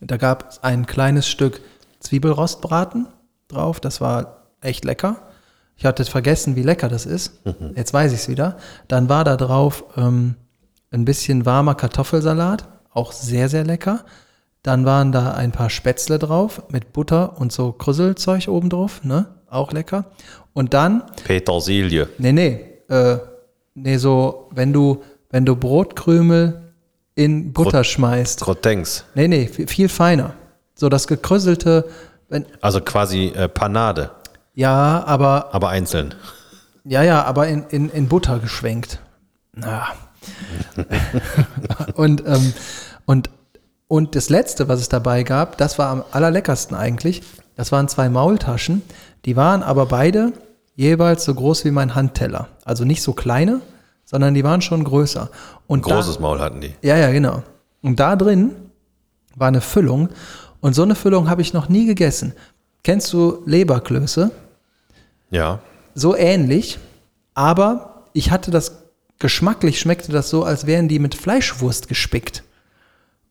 [0.01, 1.61] da gab es ein kleines Stück
[2.01, 3.09] Zwiebelrostbraten
[3.49, 3.81] drauf.
[3.81, 5.17] Das war echt lecker.
[5.77, 7.41] Ich hatte vergessen, wie lecker das ist.
[7.75, 8.57] Jetzt weiß ich es wieder.
[8.89, 10.37] Dann war da drauf ähm,
[10.91, 14.05] ein bisschen warmer Kartoffelsalat, auch sehr, sehr lecker.
[14.62, 19.27] Dann waren da ein paar Spätzle drauf mit Butter und so Krüsselzeug oben drauf, ne?
[19.49, 20.07] Auch lecker.
[20.55, 22.09] Und dann Petersilie.
[22.19, 22.61] Nee, nee.
[22.89, 23.19] Äh,
[23.77, 26.72] nee, so, wenn du, wenn du Brotkrümel
[27.14, 28.41] in Butter schmeißt.
[28.41, 29.05] Crottens.
[29.14, 30.35] Nee, nee, viel, viel feiner.
[30.74, 31.89] So das gekrüsselte,
[32.29, 34.11] wenn, Also quasi äh, Panade,
[34.55, 36.14] ja, aber, aber einzeln.
[36.85, 39.01] ja, ja, aber in, in, in Butter geschwenkt.
[39.55, 39.89] Na.
[41.95, 42.53] und, ähm,
[43.05, 43.31] und,
[43.87, 47.22] und das letzte, was es dabei gab, das war am allerleckersten eigentlich.
[47.55, 48.83] Das waren zwei Maultaschen.
[49.24, 50.33] Die waren aber beide
[50.77, 52.49] jeweils so groß wie mein Handteller.
[52.64, 53.61] Also nicht so kleine,
[54.05, 55.31] sondern die waren schon größer.
[55.66, 56.74] Und da- Großes Maul hatten die.
[56.83, 57.43] Ja, ja, genau.
[57.83, 58.53] Und da drin
[59.35, 60.11] war eine Füllung.
[60.61, 62.33] Und so eine Füllung habe ich noch nie gegessen.
[62.85, 64.31] Kennst du Leberklöße?
[65.31, 65.61] Ja.
[65.95, 66.79] So ähnlich,
[67.35, 68.83] aber ich hatte das,
[69.18, 72.45] geschmacklich schmeckte das so, als wären die mit Fleischwurst gespickt.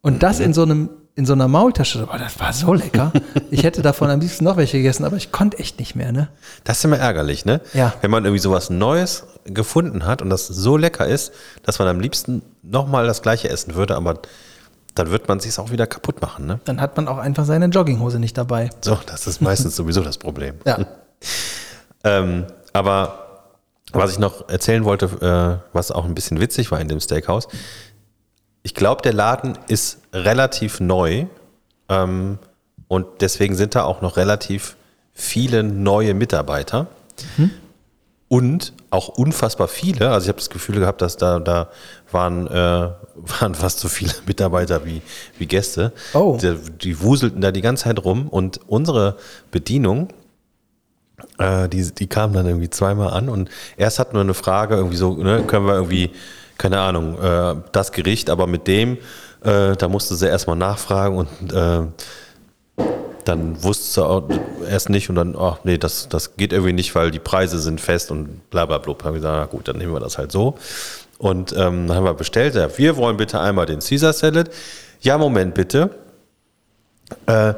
[0.01, 3.13] Und das in so einem, in so einer Maultasche, oh, das war so lecker.
[3.49, 6.27] Ich hätte davon am liebsten noch welche gegessen, aber ich konnte echt nicht mehr, ne?
[6.65, 7.61] Das ist immer ärgerlich, ne?
[7.73, 7.93] Ja.
[8.01, 11.31] Wenn man irgendwie sowas Neues gefunden hat und das so lecker ist,
[11.63, 14.19] dass man am liebsten nochmal das gleiche essen würde, aber
[14.93, 16.59] dann wird man sich auch wieder kaputt machen, ne?
[16.65, 18.69] Dann hat man auch einfach seine Jogginghose nicht dabei.
[18.81, 20.55] So, das ist meistens sowieso das Problem.
[20.65, 20.79] Ja.
[22.03, 23.47] Ähm, aber
[23.91, 25.05] was ich noch erzählen wollte,
[25.63, 27.47] äh, was auch ein bisschen witzig war in dem Steakhouse,
[28.65, 31.27] ich glaube, der Laden ist relativ neu
[31.87, 32.39] ähm,
[32.87, 34.75] und deswegen sind da auch noch relativ
[35.13, 36.87] viele neue Mitarbeiter
[38.27, 40.09] und auch unfassbar viele.
[40.09, 41.69] Also ich habe das Gefühl gehabt, dass da, da
[42.11, 42.51] waren, äh,
[43.39, 45.03] waren fast so viele Mitarbeiter wie,
[45.37, 45.93] wie Gäste.
[46.15, 46.39] Oh.
[46.41, 49.17] Die, die wuselten da die ganze Zeit rum und unsere
[49.51, 50.09] Bedienung,
[51.37, 54.97] äh, die, die kam dann irgendwie zweimal an und erst hatten wir eine Frage, irgendwie
[54.97, 56.09] so, ne, können wir irgendwie,
[56.57, 58.97] keine Ahnung, äh, das Gericht, aber mit dem,
[59.43, 61.81] äh, da musste sie erstmal nachfragen und äh,
[63.25, 64.23] dann wusste sie auch
[64.69, 67.81] erst nicht und dann, ach nee, das, das geht irgendwie nicht, weil die Preise sind
[67.81, 68.93] fest und bla bla bla.
[68.93, 70.55] Haben wir gesagt, na gut, dann nehmen wir das halt so.
[71.17, 74.49] Und ähm, dann haben wir bestellt, ja, wir wollen bitte einmal den Caesar Salad.
[75.01, 75.89] Ja, Moment bitte.
[77.25, 77.53] Äh,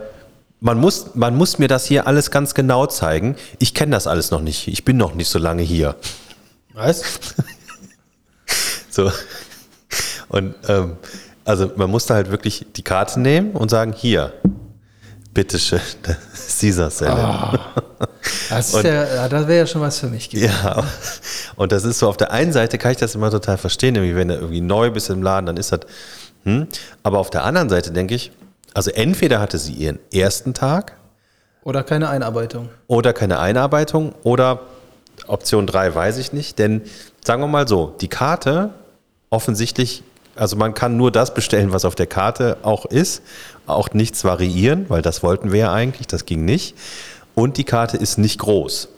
[0.59, 3.35] man muss, man muss mir das hier alles ganz genau zeigen.
[3.59, 4.67] Ich kenne das alles noch nicht.
[4.67, 5.95] Ich bin noch nicht so lange hier.
[6.73, 7.03] Was?
[8.97, 9.11] So.
[10.29, 10.97] Und ähm,
[11.45, 14.33] also man musste halt wirklich die Karte nehmen und sagen, hier,
[15.35, 15.79] bitteschön,
[16.59, 17.59] Caesar Salad.
[18.49, 20.51] Das, ist ja, ja, das wäre ja schon was für mich gewesen.
[20.51, 20.83] Ja,
[21.55, 24.15] und das ist so, auf der einen Seite kann ich das immer total verstehen, irgendwie,
[24.15, 25.81] wenn du irgendwie neu bist im Laden, dann ist das,
[26.43, 26.67] hm.
[27.03, 28.31] aber auf der anderen Seite denke ich,
[28.73, 30.97] also entweder hatte sie ihren ersten Tag
[31.63, 32.69] Oder keine Einarbeitung.
[32.87, 34.61] oder keine Einarbeitung oder
[35.27, 36.81] Option 3 weiß ich nicht, denn
[37.23, 38.71] sagen wir mal so, die Karte
[39.29, 40.03] offensichtlich,
[40.35, 43.21] also man kann nur das bestellen, was auf der Karte auch ist,
[43.65, 46.75] auch nichts variieren, weil das wollten wir ja eigentlich, das ging nicht.
[47.35, 48.89] Und die Karte ist nicht groß.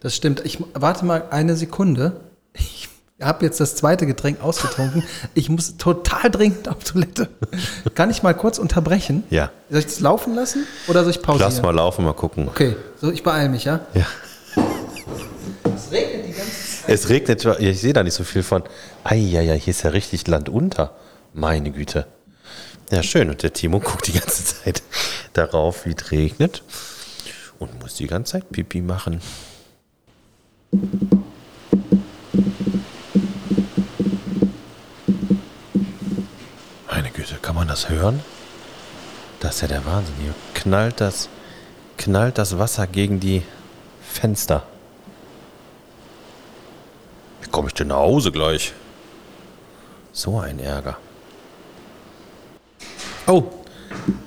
[0.00, 0.44] Das stimmt.
[0.44, 2.20] Ich warte mal eine Sekunde.
[2.52, 2.88] Ich
[3.20, 5.02] habe jetzt das zweite Getränk ausgetrunken.
[5.34, 7.28] Ich muss total dringend auf Toilette.
[7.94, 9.24] Kann ich mal kurz unterbrechen?
[9.30, 9.50] Ja.
[9.70, 11.50] Soll ich das laufen lassen oder soll ich pausieren?
[11.50, 12.48] Lass mal laufen, mal gucken.
[12.48, 13.80] Okay, so ich beeile mich, ja?
[13.94, 14.06] Ja.
[15.74, 16.65] Es regnet die ganze Zeit.
[16.88, 18.62] Es regnet, ja, ich sehe da nicht so viel von.
[19.02, 20.94] Eieiei, hier ist ja richtig Land unter.
[21.32, 22.06] Meine Güte.
[22.90, 23.28] Ja, schön.
[23.28, 24.82] Und der Timo guckt die ganze Zeit
[25.32, 26.62] darauf, wie es regnet.
[27.58, 29.20] Und muss die ganze Zeit Pipi machen.
[36.88, 38.20] Meine Güte, kann man das hören?
[39.40, 40.14] Das ist ja der Wahnsinn.
[40.22, 41.28] Hier knallt das,
[41.96, 43.42] knallt das Wasser gegen die
[44.00, 44.66] Fenster.
[47.46, 48.72] Wie komme ich denn nach Hause gleich?
[50.12, 50.96] So ein Ärger.
[53.28, 53.44] Oh,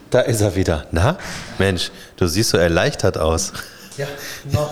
[0.10, 0.86] da ist er wieder.
[0.92, 1.18] Na,
[1.58, 3.52] Mensch, du siehst so erleichtert aus.
[3.98, 4.08] Ja,
[4.54, 4.72] noch.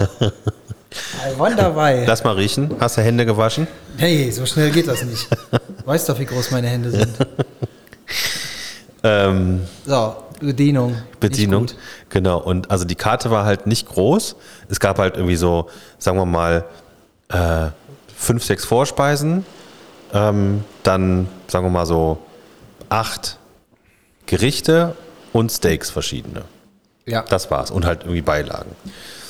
[1.37, 1.93] Wunderbar.
[2.05, 2.73] Lass mal riechen.
[2.79, 3.67] Hast du Hände gewaschen?
[3.97, 5.27] Hey, so schnell geht das nicht.
[5.51, 7.09] Du weißt doch, wie groß meine Hände sind.
[9.03, 10.95] Ähm, So, Bedienung.
[11.19, 11.67] Bedienung.
[12.07, 12.39] Genau.
[12.39, 14.37] Und also die Karte war halt nicht groß.
[14.69, 15.69] Es gab halt irgendwie so,
[15.99, 16.63] sagen wir mal,
[17.27, 17.71] äh,
[18.17, 19.45] fünf, sechs Vorspeisen.
[20.13, 22.19] Ähm, dann, sagen wir mal so,
[22.89, 23.37] acht
[24.25, 24.95] Gerichte
[25.33, 26.43] und Steaks verschiedene.
[27.05, 27.23] Ja.
[27.23, 27.71] Das war's.
[27.71, 28.75] Und halt irgendwie Beilagen.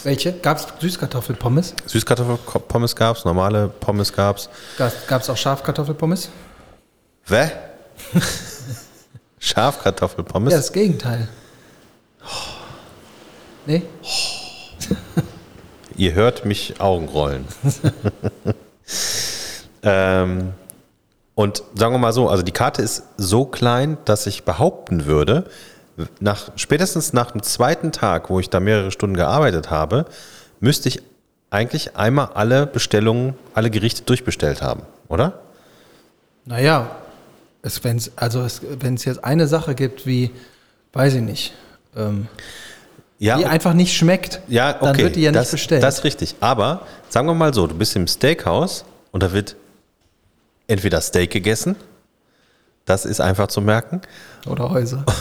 [0.04, 0.34] Welche?
[0.34, 1.76] Gab es Süßkartoffelpommes?
[1.86, 4.50] Süßkartoffelpommes gab's, normale Pommes gab's.
[4.78, 6.30] Gab es auch Schafkartoffelpommes?
[7.28, 7.52] Wä?
[9.40, 10.52] Schafkartoffelpommes?
[10.52, 11.28] Ja, das Gegenteil.
[13.66, 13.84] Nee?
[15.98, 17.46] Ihr hört mich Augenrollen.
[19.88, 20.54] ähm,
[21.36, 25.46] und sagen wir mal so, also die Karte ist so klein, dass ich behaupten würde,
[26.20, 30.06] nach, spätestens nach dem zweiten Tag, wo ich da mehrere Stunden gearbeitet habe,
[30.60, 31.02] müsste ich
[31.50, 35.40] eigentlich einmal alle Bestellungen, alle Gerichte durchbestellt haben, oder?
[36.46, 36.90] Naja,
[37.62, 38.46] es, wenn's, also
[38.80, 40.32] wenn es jetzt eine Sache gibt, wie,
[40.94, 41.54] weiß ich nicht,
[41.96, 42.28] ähm,
[43.20, 44.80] Ja, die einfach nicht schmeckt, Ja, okay.
[44.82, 45.84] dann wird die ja nicht das, bestellt.
[45.84, 46.36] Das ist richtig.
[46.40, 49.56] Aber sagen wir mal so, du bist im Steakhouse und da wird
[50.68, 51.76] entweder Steak gegessen,
[52.86, 54.02] das ist einfach zu merken,
[54.46, 55.04] Oder Häuser.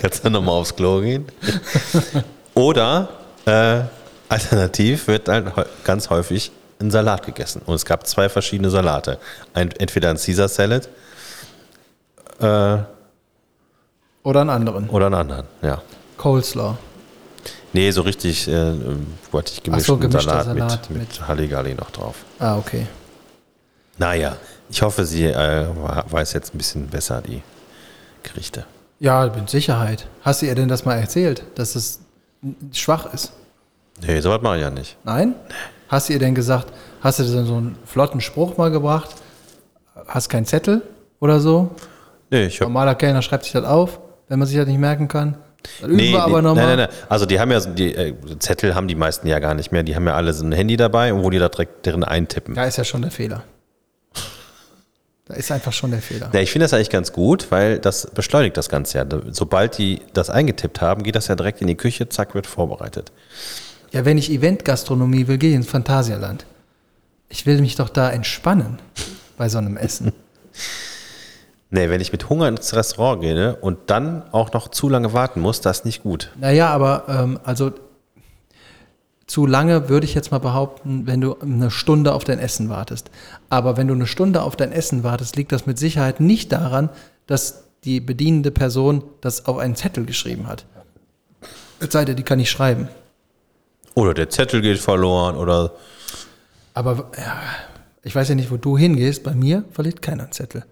[0.00, 1.26] kannst du nochmal aufs Klo gehen.
[2.54, 3.08] Oder
[3.46, 3.80] äh,
[4.28, 6.50] alternativ wird halt häu- ganz häufig
[6.80, 7.62] ein Salat gegessen.
[7.66, 9.18] Und es gab zwei verschiedene Salate.
[9.54, 10.88] Ein, entweder ein Caesar Salad
[12.40, 12.86] äh, Oder
[14.22, 14.88] Oder einen anderen.
[14.90, 15.82] Oder einen anderen, ja.
[16.16, 16.76] Coleslaw.
[17.78, 18.72] Nee, so richtig äh,
[19.30, 22.16] wollte ich gemischten so, gemischter Salat, Salat mit, mit- mit Halligalli noch drauf.
[22.40, 22.86] Ah, okay.
[23.98, 24.36] Naja,
[24.68, 25.66] ich hoffe, sie äh,
[26.10, 27.40] weiß jetzt ein bisschen besser die
[28.24, 28.64] Gerichte.
[28.98, 30.08] Ja, mit Sicherheit.
[30.22, 32.00] Hast du ihr denn das mal erzählt, dass es
[32.72, 33.32] schwach ist?
[34.04, 34.96] Nee, sowas mache ich ja nicht.
[35.04, 35.36] Nein?
[35.88, 39.10] Hast du ihr denn gesagt, hast du denn so einen flotten Spruch mal gebracht?
[40.08, 40.82] Hast keinen Zettel
[41.20, 41.70] oder so?
[42.30, 45.06] Nee, ich hab, Normaler Kellner schreibt sich das auf, wenn man sich das nicht merken
[45.06, 45.36] kann.
[45.80, 46.66] Dann nee, wir aber nee, nochmal.
[46.66, 47.06] nein, nein, nein.
[47.08, 49.82] Also die haben ja die äh, Zettel haben die meisten ja gar nicht mehr.
[49.82, 52.54] Die haben ja alle so ein Handy dabei, wo die da direkt drin eintippen.
[52.54, 53.44] Da ist ja schon der Fehler.
[55.28, 56.30] Da ist einfach schon der Fehler.
[56.32, 59.04] Ja, ich finde das eigentlich ganz gut, weil das beschleunigt das Ganze ja.
[59.30, 63.12] Sobald die das eingetippt haben, geht das ja direkt in die Küche, zack, wird vorbereitet.
[63.90, 66.46] Ja, wenn ich Eventgastronomie will, gehe ich ins Phantasialand.
[67.28, 68.78] Ich will mich doch da entspannen
[69.36, 70.12] bei so einem Essen.
[71.70, 75.12] Nee, wenn ich mit Hunger ins Restaurant gehe ne, und dann auch noch zu lange
[75.12, 76.32] warten muss, das ist nicht gut.
[76.40, 77.72] Naja, aber ähm, also
[79.26, 83.10] zu lange würde ich jetzt mal behaupten, wenn du eine Stunde auf dein Essen wartest.
[83.50, 86.88] Aber wenn du eine Stunde auf dein Essen wartest, liegt das mit Sicherheit nicht daran,
[87.26, 90.64] dass die bedienende Person das auf einen Zettel geschrieben hat.
[91.80, 92.88] Es sei denn, die kann nicht schreiben.
[93.94, 95.72] Oder der Zettel geht verloren oder
[96.72, 97.36] Aber ja,
[98.02, 99.22] ich weiß ja nicht, wo du hingehst.
[99.22, 100.64] Bei mir verliert keiner einen Zettel.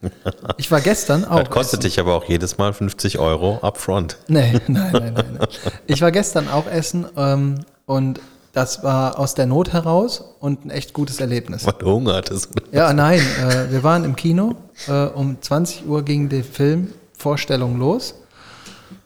[0.58, 1.40] Ich war gestern auch.
[1.40, 4.18] das kostet dich aber auch jedes Mal 50 Euro upfront.
[4.28, 5.48] Nee, nein, nein, nein, nein.
[5.86, 8.20] Ich war gestern auch essen ähm, und
[8.52, 11.66] das war aus der Not heraus und ein echt gutes Erlebnis.
[11.66, 12.50] Weil du Hunger hattest.
[12.72, 14.54] Ja, nein, äh, wir waren im Kino.
[14.88, 18.14] Äh, um 20 Uhr ging die Filmvorstellung los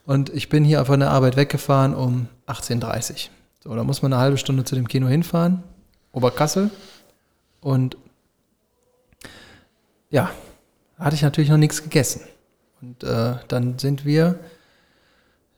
[0.06, 3.16] und ich bin hier von der Arbeit weggefahren um 18.30 Uhr.
[3.62, 5.62] So, da muss man eine halbe Stunde zu dem Kino hinfahren,
[6.12, 6.70] Oberkassel.
[7.60, 7.96] Und
[10.10, 10.30] ja,
[11.00, 12.20] hatte ich natürlich noch nichts gegessen.
[12.82, 14.38] Und äh, dann sind wir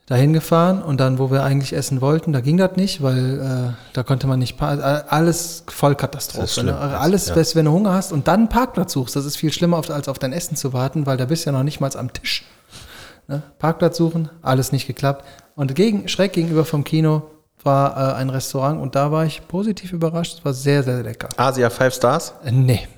[0.07, 3.73] dahin gefahren und dann, wo wir eigentlich essen wollten, da ging das nicht, weil äh,
[3.93, 6.49] da konnte man nicht, alles voll Das ist Katastrophe.
[6.49, 6.67] schlimm.
[6.67, 6.77] Ne?
[6.79, 7.37] Alles, Ja.
[7.55, 10.19] wenn du Hunger hast und dann einen Parkplatz suchst, das ist viel schlimmer, als auf
[10.19, 12.45] dein Essen zu warten, weil da bist du ja noch nicht mal am Tisch.
[13.29, 13.43] Ne?
[13.59, 15.25] Parkplatz suchen, alles nicht geklappt.
[15.55, 17.23] Und gegen, schräg gegenüber vom Kino
[17.63, 20.39] war äh, ein Restaurant und da war ich positiv überrascht.
[20.41, 21.29] Es war sehr, sehr lecker.
[21.37, 22.35] Asia Five Stars?
[22.45, 22.89] Äh, nee.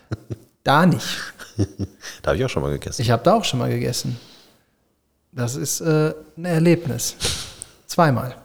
[0.64, 1.06] da nicht.
[2.22, 3.02] Da habe ich auch schon mal gegessen.
[3.02, 4.18] Ich habe da auch schon mal gegessen.
[5.32, 7.16] Das ist äh, ein Erlebnis.
[7.86, 8.36] Zweimal.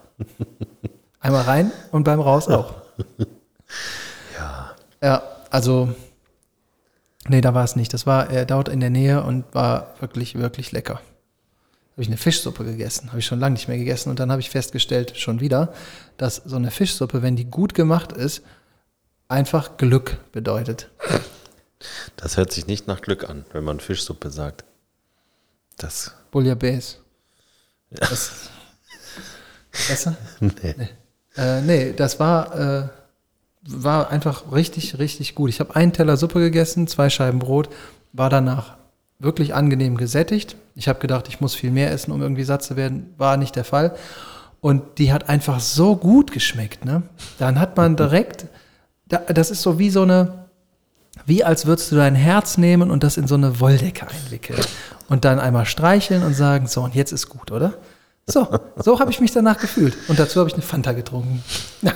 [1.20, 2.76] Einmal rein und beim Raus auch.
[4.38, 4.76] Ja.
[5.02, 5.96] Ja, also,
[7.28, 7.94] nee, da war es nicht.
[7.94, 10.96] Das war äh, dort in der Nähe und war wirklich, wirklich lecker.
[10.96, 13.10] Habe ich eine Fischsuppe gegessen.
[13.10, 14.10] Habe ich schon lange nicht mehr gegessen.
[14.10, 15.74] Und dann habe ich festgestellt, schon wieder,
[16.18, 18.44] dass so eine Fischsuppe, wenn die gut gemacht ist,
[19.30, 20.90] einfach Glück bedeutet.
[22.18, 24.64] Das hört sich nicht nach Glück an, wenn man Fischsuppe sagt.
[25.78, 26.14] Das.
[26.32, 26.98] Bouillabaisse.
[27.90, 28.32] Das,
[29.90, 30.16] weißt du?
[30.64, 30.90] Nee.
[31.38, 32.90] Äh, nee, das war, äh,
[33.68, 35.50] war einfach richtig, richtig gut.
[35.50, 37.70] Ich habe einen Teller Suppe gegessen, zwei Scheiben Brot,
[38.14, 38.78] war danach
[39.20, 40.56] wirklich angenehm gesättigt.
[40.76, 43.14] Ich habe gedacht, ich muss viel mehr essen, um irgendwie satt zu werden.
[43.18, 43.96] War nicht der Fall.
[44.62, 46.86] Und die hat einfach so gut geschmeckt.
[46.86, 47.04] Ne?
[47.38, 48.46] Dann hat man direkt,
[49.08, 50.45] da, das ist so wie so eine,
[51.26, 54.62] wie als würdest du dein Herz nehmen und das in so eine Wolldecke einwickeln.
[55.08, 57.74] Und dann einmal streicheln und sagen, so, und jetzt ist gut, oder?
[58.28, 58.48] So,
[58.78, 59.96] so habe ich mich danach gefühlt.
[60.08, 61.44] Und dazu habe ich eine Fanta getrunken.
[61.82, 61.94] Das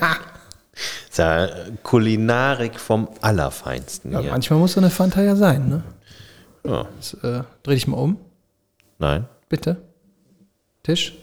[1.09, 1.49] ist ja
[1.83, 4.11] Kulinarik vom Allerfeinsten.
[4.11, 5.83] Ja, manchmal muss so eine Fanta ja sein, ne?
[6.63, 6.85] Ja.
[6.97, 8.17] Das, äh, dreh dich mal um,
[8.99, 9.25] Nein.
[9.49, 9.77] bitte.
[10.83, 11.15] Tisch.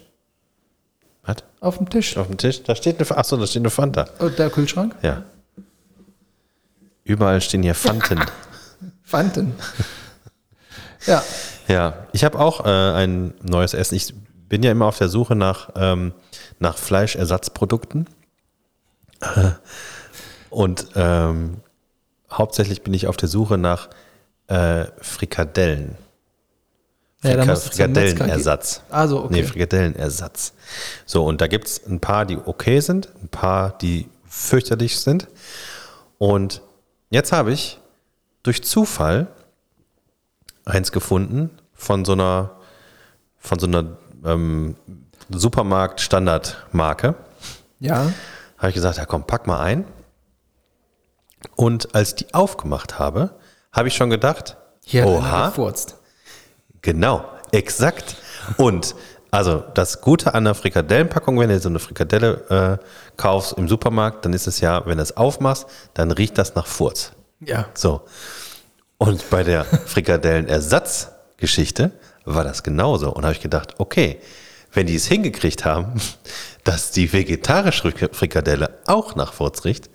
[1.23, 1.37] Was?
[1.61, 2.17] Auf dem Tisch.
[2.17, 2.61] Auf dem Tisch?
[2.63, 4.07] Da steht eine, achso, da steht eine Fanta.
[4.19, 4.95] Oh, der Kühlschrank.
[5.01, 5.23] Ja.
[7.07, 8.19] Überall stehen hier Fanten.
[9.01, 9.55] Fanten.
[11.05, 11.23] ja.
[11.69, 13.95] Ja, ich habe auch äh, ein neues Essen.
[13.95, 14.13] Ich
[14.49, 16.13] bin ja immer auf der Suche nach, ähm,
[16.59, 18.09] nach Fleischersatzprodukten.
[20.49, 21.61] Und ähm,
[22.29, 23.89] hauptsächlich bin ich auf der Suche nach
[24.47, 25.97] äh, Frikadellen.
[27.23, 28.81] Ja, Frika Metzger Frikadellenersatz.
[28.89, 29.33] Also, okay.
[29.33, 30.53] Nee, Frikadellenersatz.
[31.05, 35.27] So, und da gibt es ein paar, die okay sind, ein paar, die fürchterlich sind.
[36.17, 36.61] Und
[37.09, 37.79] jetzt habe ich
[38.43, 39.27] durch Zufall
[40.65, 42.51] eins gefunden von so einer,
[43.39, 44.75] von so einer ähm,
[45.29, 47.15] Supermarkt-Standardmarke.
[47.79, 48.11] Ja.
[48.57, 49.85] Habe ich gesagt, ja komm, pack mal ein.
[51.55, 53.35] Und als ich die aufgemacht habe,
[53.71, 55.97] habe ich schon gedacht, Hier oha, gefurzt.
[56.81, 58.15] genau, exakt.
[58.57, 58.95] Und
[59.31, 62.85] also das Gute an einer Frikadellenpackung, wenn du so eine Frikadelle äh,
[63.17, 66.67] kaufst im Supermarkt, dann ist es ja, wenn du es aufmachst, dann riecht das nach
[66.67, 67.11] Furz.
[67.39, 67.67] Ja.
[67.73, 68.01] So.
[68.97, 71.91] Und bei der Frikadellenersatzgeschichte
[72.25, 73.11] war das genauso.
[73.11, 74.19] Und habe ich gedacht, okay,
[74.73, 76.01] wenn die es hingekriegt haben,
[76.63, 79.89] dass die vegetarische Frikadelle auch nach Furz riecht,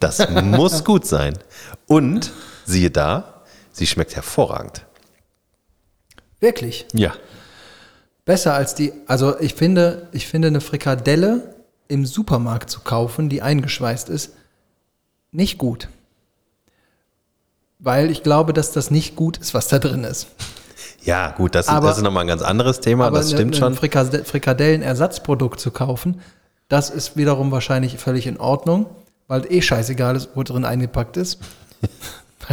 [0.00, 1.38] das muss gut sein.
[1.86, 2.32] Und
[2.64, 4.86] siehe da, sie schmeckt hervorragend.
[6.40, 6.86] Wirklich.
[6.92, 7.12] Ja.
[8.24, 11.54] Besser als die, also ich finde, ich finde eine Frikadelle
[11.88, 14.32] im Supermarkt zu kaufen, die eingeschweißt ist,
[15.32, 15.88] nicht gut.
[17.78, 20.28] Weil ich glaube, dass das nicht gut ist, was da drin ist.
[21.02, 23.74] Ja, gut, das, Aber- das ist nochmal ein ganz anderes Thema, Aber das stimmt schon.
[23.74, 26.20] Frikade- Frikadellenersatzprodukt zu kaufen,
[26.68, 28.86] das ist wiederum wahrscheinlich völlig in Ordnung,
[29.26, 31.38] weil eh scheißegal ist, wo drin eingepackt ist.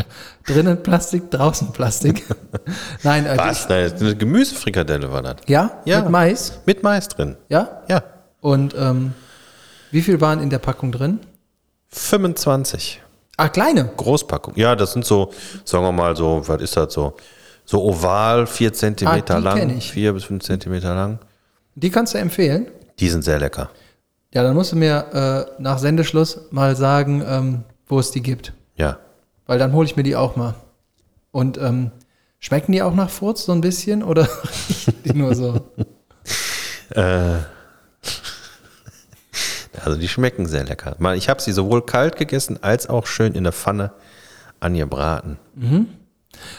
[0.45, 2.23] Drinnen Plastik, draußen Plastik.
[3.03, 3.67] Nein, äh, Was?
[3.69, 5.37] Nein, eine Gemüsefrikadelle war das.
[5.47, 6.01] ja, Ja.
[6.01, 7.35] mit Mais, Mit Mais drin.
[7.49, 7.81] ja.
[7.89, 8.03] Ja.
[8.41, 9.13] Und ähm,
[9.91, 11.19] wie viel waren in der Packung drin?
[11.89, 13.01] 25.
[13.37, 13.89] Ah, kleine.
[13.97, 14.53] Großpackung.
[14.55, 15.31] Ja, das sind so,
[15.63, 17.15] sagen wir mal so, was ist das so?
[17.65, 19.91] So oval, 4 Zentimeter Ah, lang, ich.
[19.91, 21.19] 4 bis 5 Zentimeter lang.
[21.75, 22.67] Die kannst du empfehlen.
[22.99, 23.69] Die sind sehr lecker.
[24.33, 28.53] Ja, dann musst du mir äh, nach Sendeschluss mal sagen, ähm, wo es die gibt.
[28.75, 28.97] Ja.
[29.47, 30.53] Weil dann hole ich mir die auch mal.
[31.31, 31.91] Und ähm,
[32.39, 34.27] schmecken die auch nach Furz so ein bisschen oder
[35.05, 35.61] die nur so?
[39.83, 40.95] Also die schmecken sehr lecker.
[41.15, 43.91] Ich habe sie sowohl kalt gegessen als auch schön in der Pfanne
[44.59, 45.37] angebraten.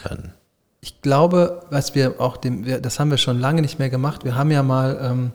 [0.03, 0.33] Dann,
[0.81, 4.23] Ich glaube, was wir auch dem, das haben wir schon lange nicht mehr gemacht.
[4.23, 5.31] Wir haben ja mal ähm,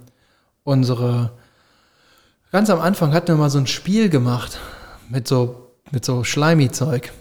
[0.65, 1.33] unsere,
[2.51, 4.59] ganz am Anfang hatten wir mal so ein Spiel gemacht
[5.09, 7.13] mit so, mit so Schleimi-Zeug.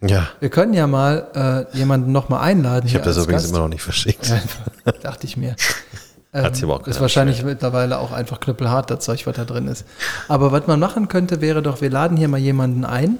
[0.00, 2.86] Ja, Wir können ja mal äh, jemanden nochmal einladen.
[2.86, 4.28] ich habe das übrigens immer noch nicht verschickt.
[4.28, 5.56] Ja, dachte ich mir.
[6.32, 9.66] Hat sie aber auch ist wahrscheinlich mittlerweile auch einfach knüppelhart, das Zeug, was da drin
[9.66, 9.86] ist.
[10.28, 13.18] Aber was man machen könnte, wäre doch, wir laden hier mal jemanden ein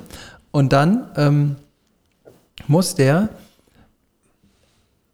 [0.50, 1.56] und dann ähm,
[2.66, 3.30] muss der,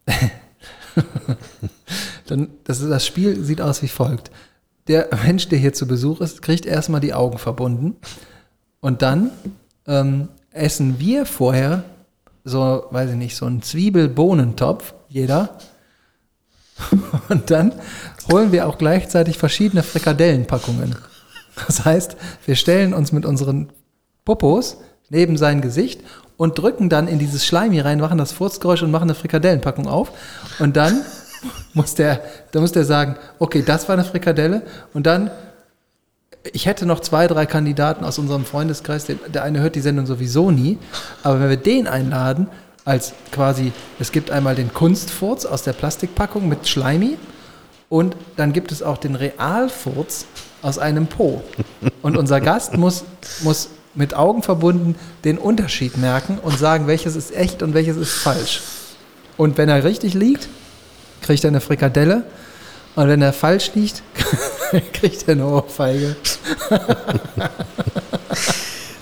[2.27, 4.29] dann, das, ist, das Spiel sieht aus wie folgt.
[4.87, 7.95] Der Mensch, der hier zu Besuch ist, kriegt erstmal die Augen verbunden
[8.81, 9.31] und dann
[9.87, 11.83] ähm, essen wir vorher
[12.43, 15.57] so, weiß ich nicht, so einen Zwiebel-Bohnentopf, jeder.
[17.29, 17.73] Und dann
[18.31, 20.95] holen wir auch gleichzeitig verschiedene Frikadellenpackungen.
[21.67, 23.71] Das heißt, wir stellen uns mit unseren
[24.25, 24.77] Popos
[25.09, 26.01] neben sein Gesicht
[26.37, 30.11] und drücken dann in dieses Schleimi rein, machen das Furzgeräusch und machen eine Frikadellenpackung auf.
[30.59, 31.01] Und dann
[31.73, 34.63] muss der, dann muss der sagen, okay, das war eine Frikadelle.
[34.93, 35.31] Und dann,
[36.53, 39.05] ich hätte noch zwei, drei Kandidaten aus unserem Freundeskreis.
[39.05, 40.77] Der, eine hört die Sendung sowieso nie.
[41.23, 42.47] Aber wenn wir den einladen,
[42.83, 47.17] als quasi, es gibt einmal den Kunstfurz aus der Plastikpackung mit Schleimi
[47.89, 50.25] und dann gibt es auch den Realfurz
[50.61, 51.43] aus einem Po.
[52.01, 53.03] Und unser Gast muss,
[53.43, 58.13] muss mit Augen verbunden den Unterschied merken und sagen, welches ist echt und welches ist
[58.13, 58.61] falsch.
[59.37, 60.47] Und wenn er richtig liegt,
[61.21, 62.23] kriegt er eine Frikadelle.
[62.95, 64.03] Und wenn er falsch liegt,
[64.93, 66.15] kriegt er eine Ohrfeige.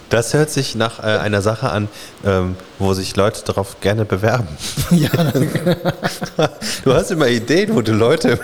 [0.10, 1.88] Das hört sich nach äh, einer Sache an,
[2.26, 4.48] ähm, wo sich Leute darauf gerne bewerben.
[4.92, 5.10] Ja,
[6.84, 8.40] Du hast immer Ideen, wo du Leute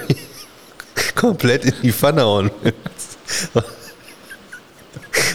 [1.16, 3.18] komplett in die Pfanne hauen willst.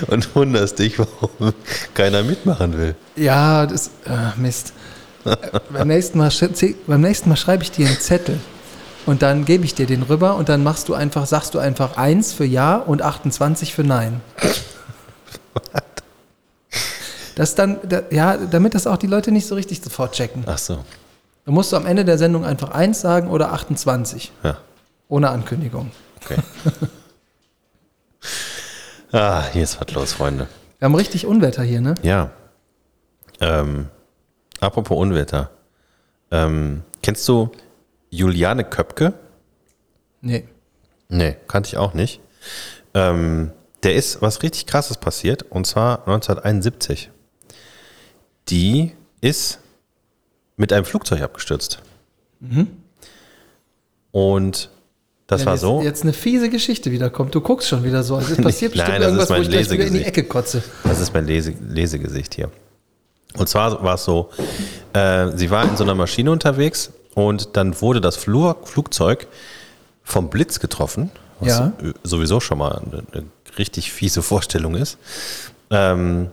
[0.09, 1.55] Und wunderst dich, warum
[1.95, 2.95] keiner mitmachen will.
[3.17, 4.73] ja das äh, Mist.
[5.71, 6.31] Beim, nächsten Mal,
[6.87, 8.39] beim nächsten Mal schreibe ich dir einen Zettel
[9.07, 11.97] und dann gebe ich dir den rüber und dann machst du einfach, sagst du einfach
[11.97, 14.21] 1 für Ja und 28 für Nein.
[17.37, 20.45] Das dann, da, ja, damit das auch die Leute nicht so richtig sofort checken.
[20.47, 20.85] Ach so,
[21.45, 24.33] Du musst du am Ende der Sendung einfach 1 sagen oder 28.
[24.45, 24.57] ja,
[25.09, 25.91] Ohne Ankündigung.
[26.23, 26.37] okay.
[29.13, 30.47] ah, hier ist was los, Freunde.
[30.79, 31.95] Wir haben richtig Unwetter hier, ne?
[32.03, 32.31] Ja.
[33.41, 33.89] Ähm,
[34.61, 35.51] apropos Unwetter.
[36.31, 37.51] Ähm, kennst du
[38.15, 39.15] Juliane Köpke?
[40.21, 40.49] Nee.
[41.09, 42.21] Nee, kannte ich auch nicht.
[42.95, 43.53] Ähm,
[43.83, 47.11] der ist was richtig krasses passiert, und zwar 1971.
[48.49, 49.59] Die ist
[50.57, 51.81] mit einem Flugzeug abgestürzt.
[54.13, 54.71] Und
[55.27, 55.83] das Wenn war jetzt, so.
[55.83, 57.35] Jetzt eine fiese Geschichte wiederkommt.
[57.35, 58.17] Du guckst schon wieder so.
[58.17, 59.99] Also es passiert Nein, bestimmt das ist irgendwas, wo mein ich gleich wieder in die
[59.99, 60.19] Lesegesicht.
[60.19, 60.63] Ecke kotze.
[60.85, 62.51] Das ist mein Lese Lesegesicht hier.
[63.37, 64.31] Und zwar war es so,
[64.93, 69.27] äh, sie war in so einer Maschine unterwegs und dann wurde das Flugzeug
[70.03, 71.11] vom Blitz getroffen,
[71.41, 71.73] was Ja.
[71.83, 73.25] äh, sowieso schon mal eine,
[73.59, 74.99] richtig fiese Vorstellung ist.
[75.71, 76.31] Ähm,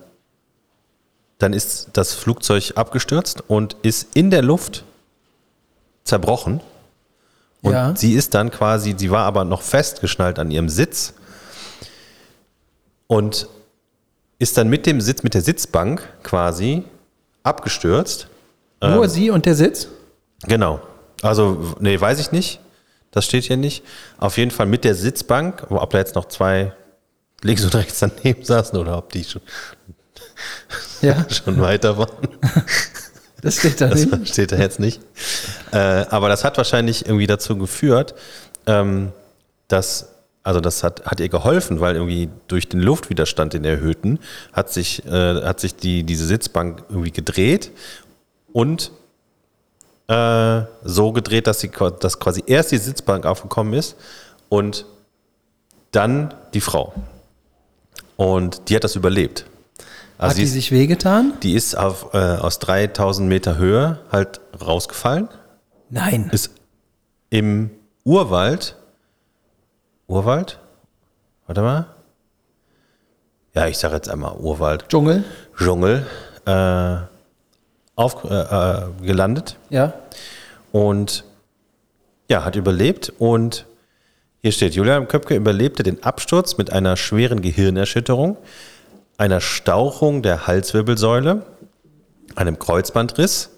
[1.38, 4.84] dann ist das Flugzeug abgestürzt und ist in der Luft
[6.04, 6.62] zerbrochen.
[7.62, 7.96] Und Ja.
[7.96, 11.14] sie ist dann quasi, sie war aber noch festgeschnallt an ihrem Sitz
[13.08, 13.48] und
[14.40, 16.84] ist dann mit dem Sitz, mit der Sitzbank quasi
[17.44, 18.28] abgestürzt.
[18.84, 19.88] Nur sie und der Sitz?
[20.48, 20.82] Genau.
[21.22, 22.60] Also, nee, weiß ich nicht.
[23.12, 23.84] Das steht hier nicht.
[24.18, 26.74] Auf jeden Fall mit der Sitzbank, ob da jetzt noch zwei
[27.44, 29.42] links und rechts daneben saßen oder ob die schon,
[31.02, 32.28] Ja, schon weiter waren.
[33.42, 34.30] das steht da Das nicht.
[34.30, 35.02] steht da jetzt nicht.
[35.72, 38.16] Äh, aber das hat wahrscheinlich irgendwie dazu geführt,
[38.66, 39.12] ähm,
[39.68, 40.10] dass,
[40.44, 44.20] also das hat, hat ihr geholfen, weil irgendwie durch den Luftwiderstand, den erhöhten,
[44.54, 47.72] hat sich, äh, hat sich die, diese Sitzbank irgendwie gedreht
[48.54, 48.92] und
[50.12, 53.96] äh, so gedreht, dass, qua- dass quasi erst die Sitzbank aufgekommen ist
[54.50, 54.86] und
[55.92, 56.94] dann die Frau.
[58.18, 59.46] Und die hat das überlebt.
[60.18, 61.34] Also Hat sie die ist- sich wehgetan?
[61.44, 65.30] die ist auf, äh, aus 3000 Meter Höhe halt rausgefallen,
[65.90, 66.30] Nein.
[66.32, 66.52] ist
[67.30, 67.72] im
[68.04, 68.76] Urwald,
[70.08, 70.60] Urwald?
[71.48, 71.86] Warte mal.
[73.54, 75.24] Ja, ich sage jetzt einmal Urwald, Dschungel?
[75.58, 76.06] Dschungel,
[76.46, 76.98] äh,
[77.96, 79.94] auf, äh, äh, gelandet Ja.
[80.72, 81.24] und
[82.30, 83.66] ja, hat überlebt und
[84.42, 88.38] hier steht, Julian Köpke überlebte den Absturz mit einer schweren Gehirnerschütterung,
[89.18, 91.46] einer Stauchung der Halswirbelsäule,
[92.36, 93.50] einem Kreuzbandriss,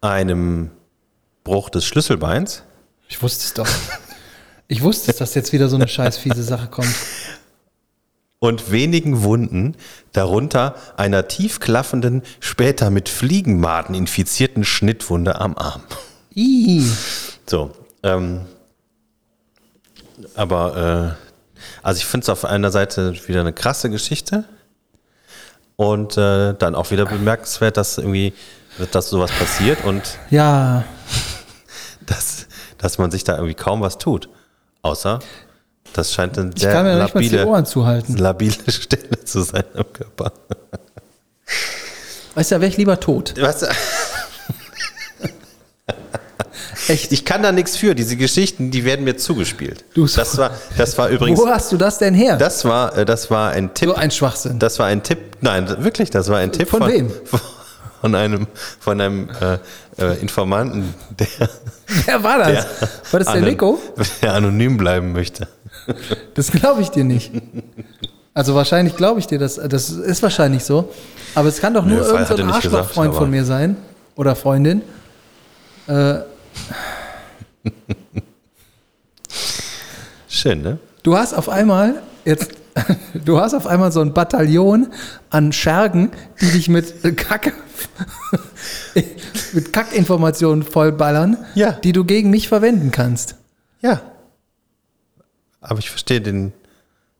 [0.00, 0.70] einem
[1.44, 2.62] Bruch des Schlüsselbeins
[3.08, 3.68] Ich wusste es doch.
[4.68, 6.88] Ich wusste es, dass jetzt wieder so eine scheiß fiese Sache kommt.
[8.38, 9.76] und wenigen Wunden,
[10.12, 15.82] darunter einer tiefklaffenden, später mit Fliegenmaden infizierten Schnittwunde am Arm.
[16.34, 16.84] Ih.
[17.46, 17.70] So,
[18.02, 18.42] ähm,
[20.34, 21.26] aber äh,
[21.82, 24.44] also ich finde es auf einer Seite wieder eine krasse Geschichte
[25.76, 28.32] und äh, dann auch wieder bemerkenswert, dass irgendwie
[28.92, 30.84] dass sowas passiert und Ja,
[32.06, 32.46] dass,
[32.78, 34.28] dass man sich da irgendwie kaum was tut.
[34.82, 35.20] Außer,
[35.96, 37.44] das scheint eine sehr labile,
[38.16, 40.32] labile Stelle zu sein am Körper.
[42.34, 43.34] Weißt du, wäre ich lieber tot.
[43.40, 43.62] Was,
[46.88, 47.10] Echt.
[47.12, 47.94] ich kann da nichts für.
[47.94, 49.84] Diese Geschichten, die werden mir zugespielt.
[49.94, 52.36] Du- das war, das war übrigens, Wo hast du das denn her?
[52.36, 53.88] das war, äh, das war ein Tipp.
[53.88, 54.58] so ein Schwachsinn.
[54.58, 57.10] Das war ein Tipp, nein, wirklich, das war ein Tipp Von wem?
[58.00, 58.46] Von einem,
[58.78, 59.58] von einem äh,
[60.00, 61.26] äh, Informanten, der,
[62.04, 62.48] Wer war das?
[62.52, 63.80] der, war das der Nico?
[64.22, 65.48] der anonym bleiben möchte.
[66.34, 67.32] Das glaube ich dir nicht.
[68.34, 69.54] Also wahrscheinlich glaube ich dir das.
[69.56, 70.92] Das ist wahrscheinlich so.
[71.34, 73.76] Aber es kann doch nur Nö, irgendein gesagt, Arschlochfreund von mir sein.
[74.16, 74.82] Oder Freundin.
[75.86, 76.16] Äh,
[80.28, 80.78] Schön, ne?
[81.02, 82.50] Du hast auf einmal jetzt,
[83.24, 84.88] du hast auf einmal so ein Bataillon
[85.30, 86.10] an Schergen,
[86.40, 87.52] die dich mit äh, Kack,
[89.52, 91.72] mit Kackinformationen vollballern, Ja.
[91.72, 93.36] die du gegen mich verwenden kannst.
[93.82, 94.00] Ja.
[95.68, 96.52] Aber ich verstehe den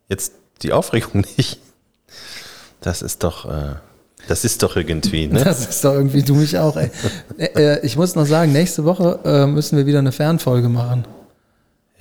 [0.09, 0.33] jetzt
[0.63, 1.59] die Aufregung nicht.
[2.81, 3.75] Das ist doch, äh,
[4.29, 5.43] das ist doch irgendwie, ne?
[5.43, 6.91] Das ist doch irgendwie du mich auch, ey.
[7.39, 11.05] Äh, Ich muss noch sagen, nächste Woche äh, müssen wir wieder eine Fernfolge machen.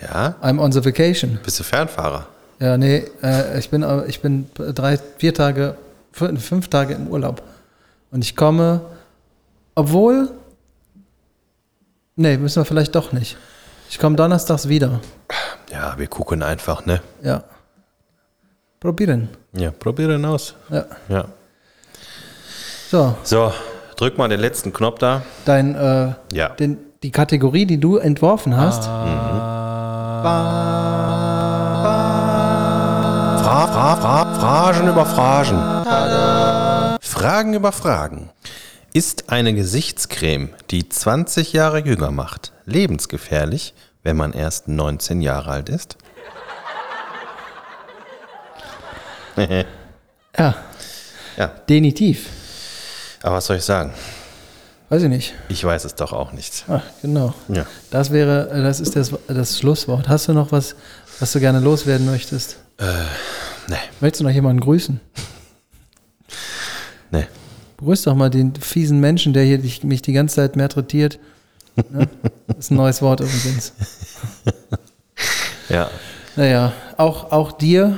[0.01, 0.35] Ja.
[0.41, 1.39] I'm on the vacation.
[1.43, 2.27] Bist du Fernfahrer?
[2.59, 5.75] Ja, nee, äh, ich bin, äh, ich bin drei, vier Tage,
[6.15, 7.41] fün- fünf Tage im Urlaub.
[8.11, 8.81] Und ich komme,
[9.73, 10.29] obwohl,
[12.15, 13.37] nee, müssen wir vielleicht doch nicht.
[13.89, 14.99] Ich komme donnerstags wieder.
[15.71, 17.01] Ja, wir gucken einfach, ne?
[17.21, 17.43] Ja.
[18.79, 19.29] Probieren.
[19.53, 20.53] Ja, probieren aus.
[20.69, 20.85] Ja.
[21.09, 21.25] Ja.
[22.91, 23.51] So, So,
[23.97, 25.21] drück mal den letzten Knopf da.
[25.45, 26.49] dein, äh, Ja.
[26.49, 28.83] den, die Kategorie, die du entworfen hast,
[33.43, 35.59] Fra Fra Fra Fragen über Fragen.
[37.01, 38.29] Fragen über Fragen.
[38.95, 43.73] Ist eine Gesichtscreme, die 20 Jahre jünger macht, lebensgefährlich,
[44.03, 45.97] wenn man erst 19 Jahre alt ist?
[50.37, 50.55] ja,
[51.35, 52.29] Ja, definitiv.
[53.21, 53.93] aber was soll ich sagen?
[54.87, 55.33] Weiß ich nicht.
[55.49, 56.63] Ich weiß es doch auch nicht.
[56.69, 57.33] Ach, genau.
[57.49, 57.65] Ja.
[57.91, 60.07] Das wäre, äh, das ist das, das Schlusswort.
[60.07, 60.77] Hast du noch was,
[61.19, 62.59] was du gerne loswerden möchtest?
[63.67, 65.01] Nee, Möchtest du noch jemanden grüßen?
[67.11, 67.27] nee.
[67.77, 71.19] Grüß doch mal den fiesen Menschen, der hier dich, mich die ganze Zeit malträtiert.
[71.89, 72.07] Ne?
[72.47, 73.73] Das ist ein neues Wort übrigens.
[75.69, 75.89] Ja,
[76.35, 77.97] Naja, auch, auch dir,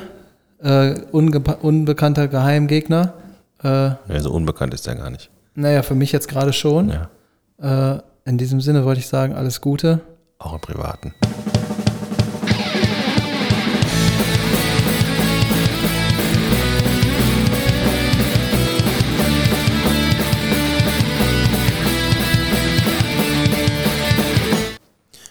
[0.63, 3.13] äh, unbekannter Geheimgegner.
[3.61, 5.29] Äh, nee, so unbekannt ist er gar nicht.
[5.55, 6.89] naja, für mich jetzt gerade schon.
[7.59, 9.99] Ja, Äh, in diesem Sinne wollte ich sagen, alles Gute.
[10.39, 11.13] auch im Privaten.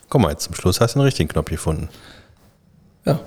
[0.09, 1.89] Guck mal, jetzt zum Schluss hast du einen richtigen Knopf gefunden.
[3.05, 3.21] Ja,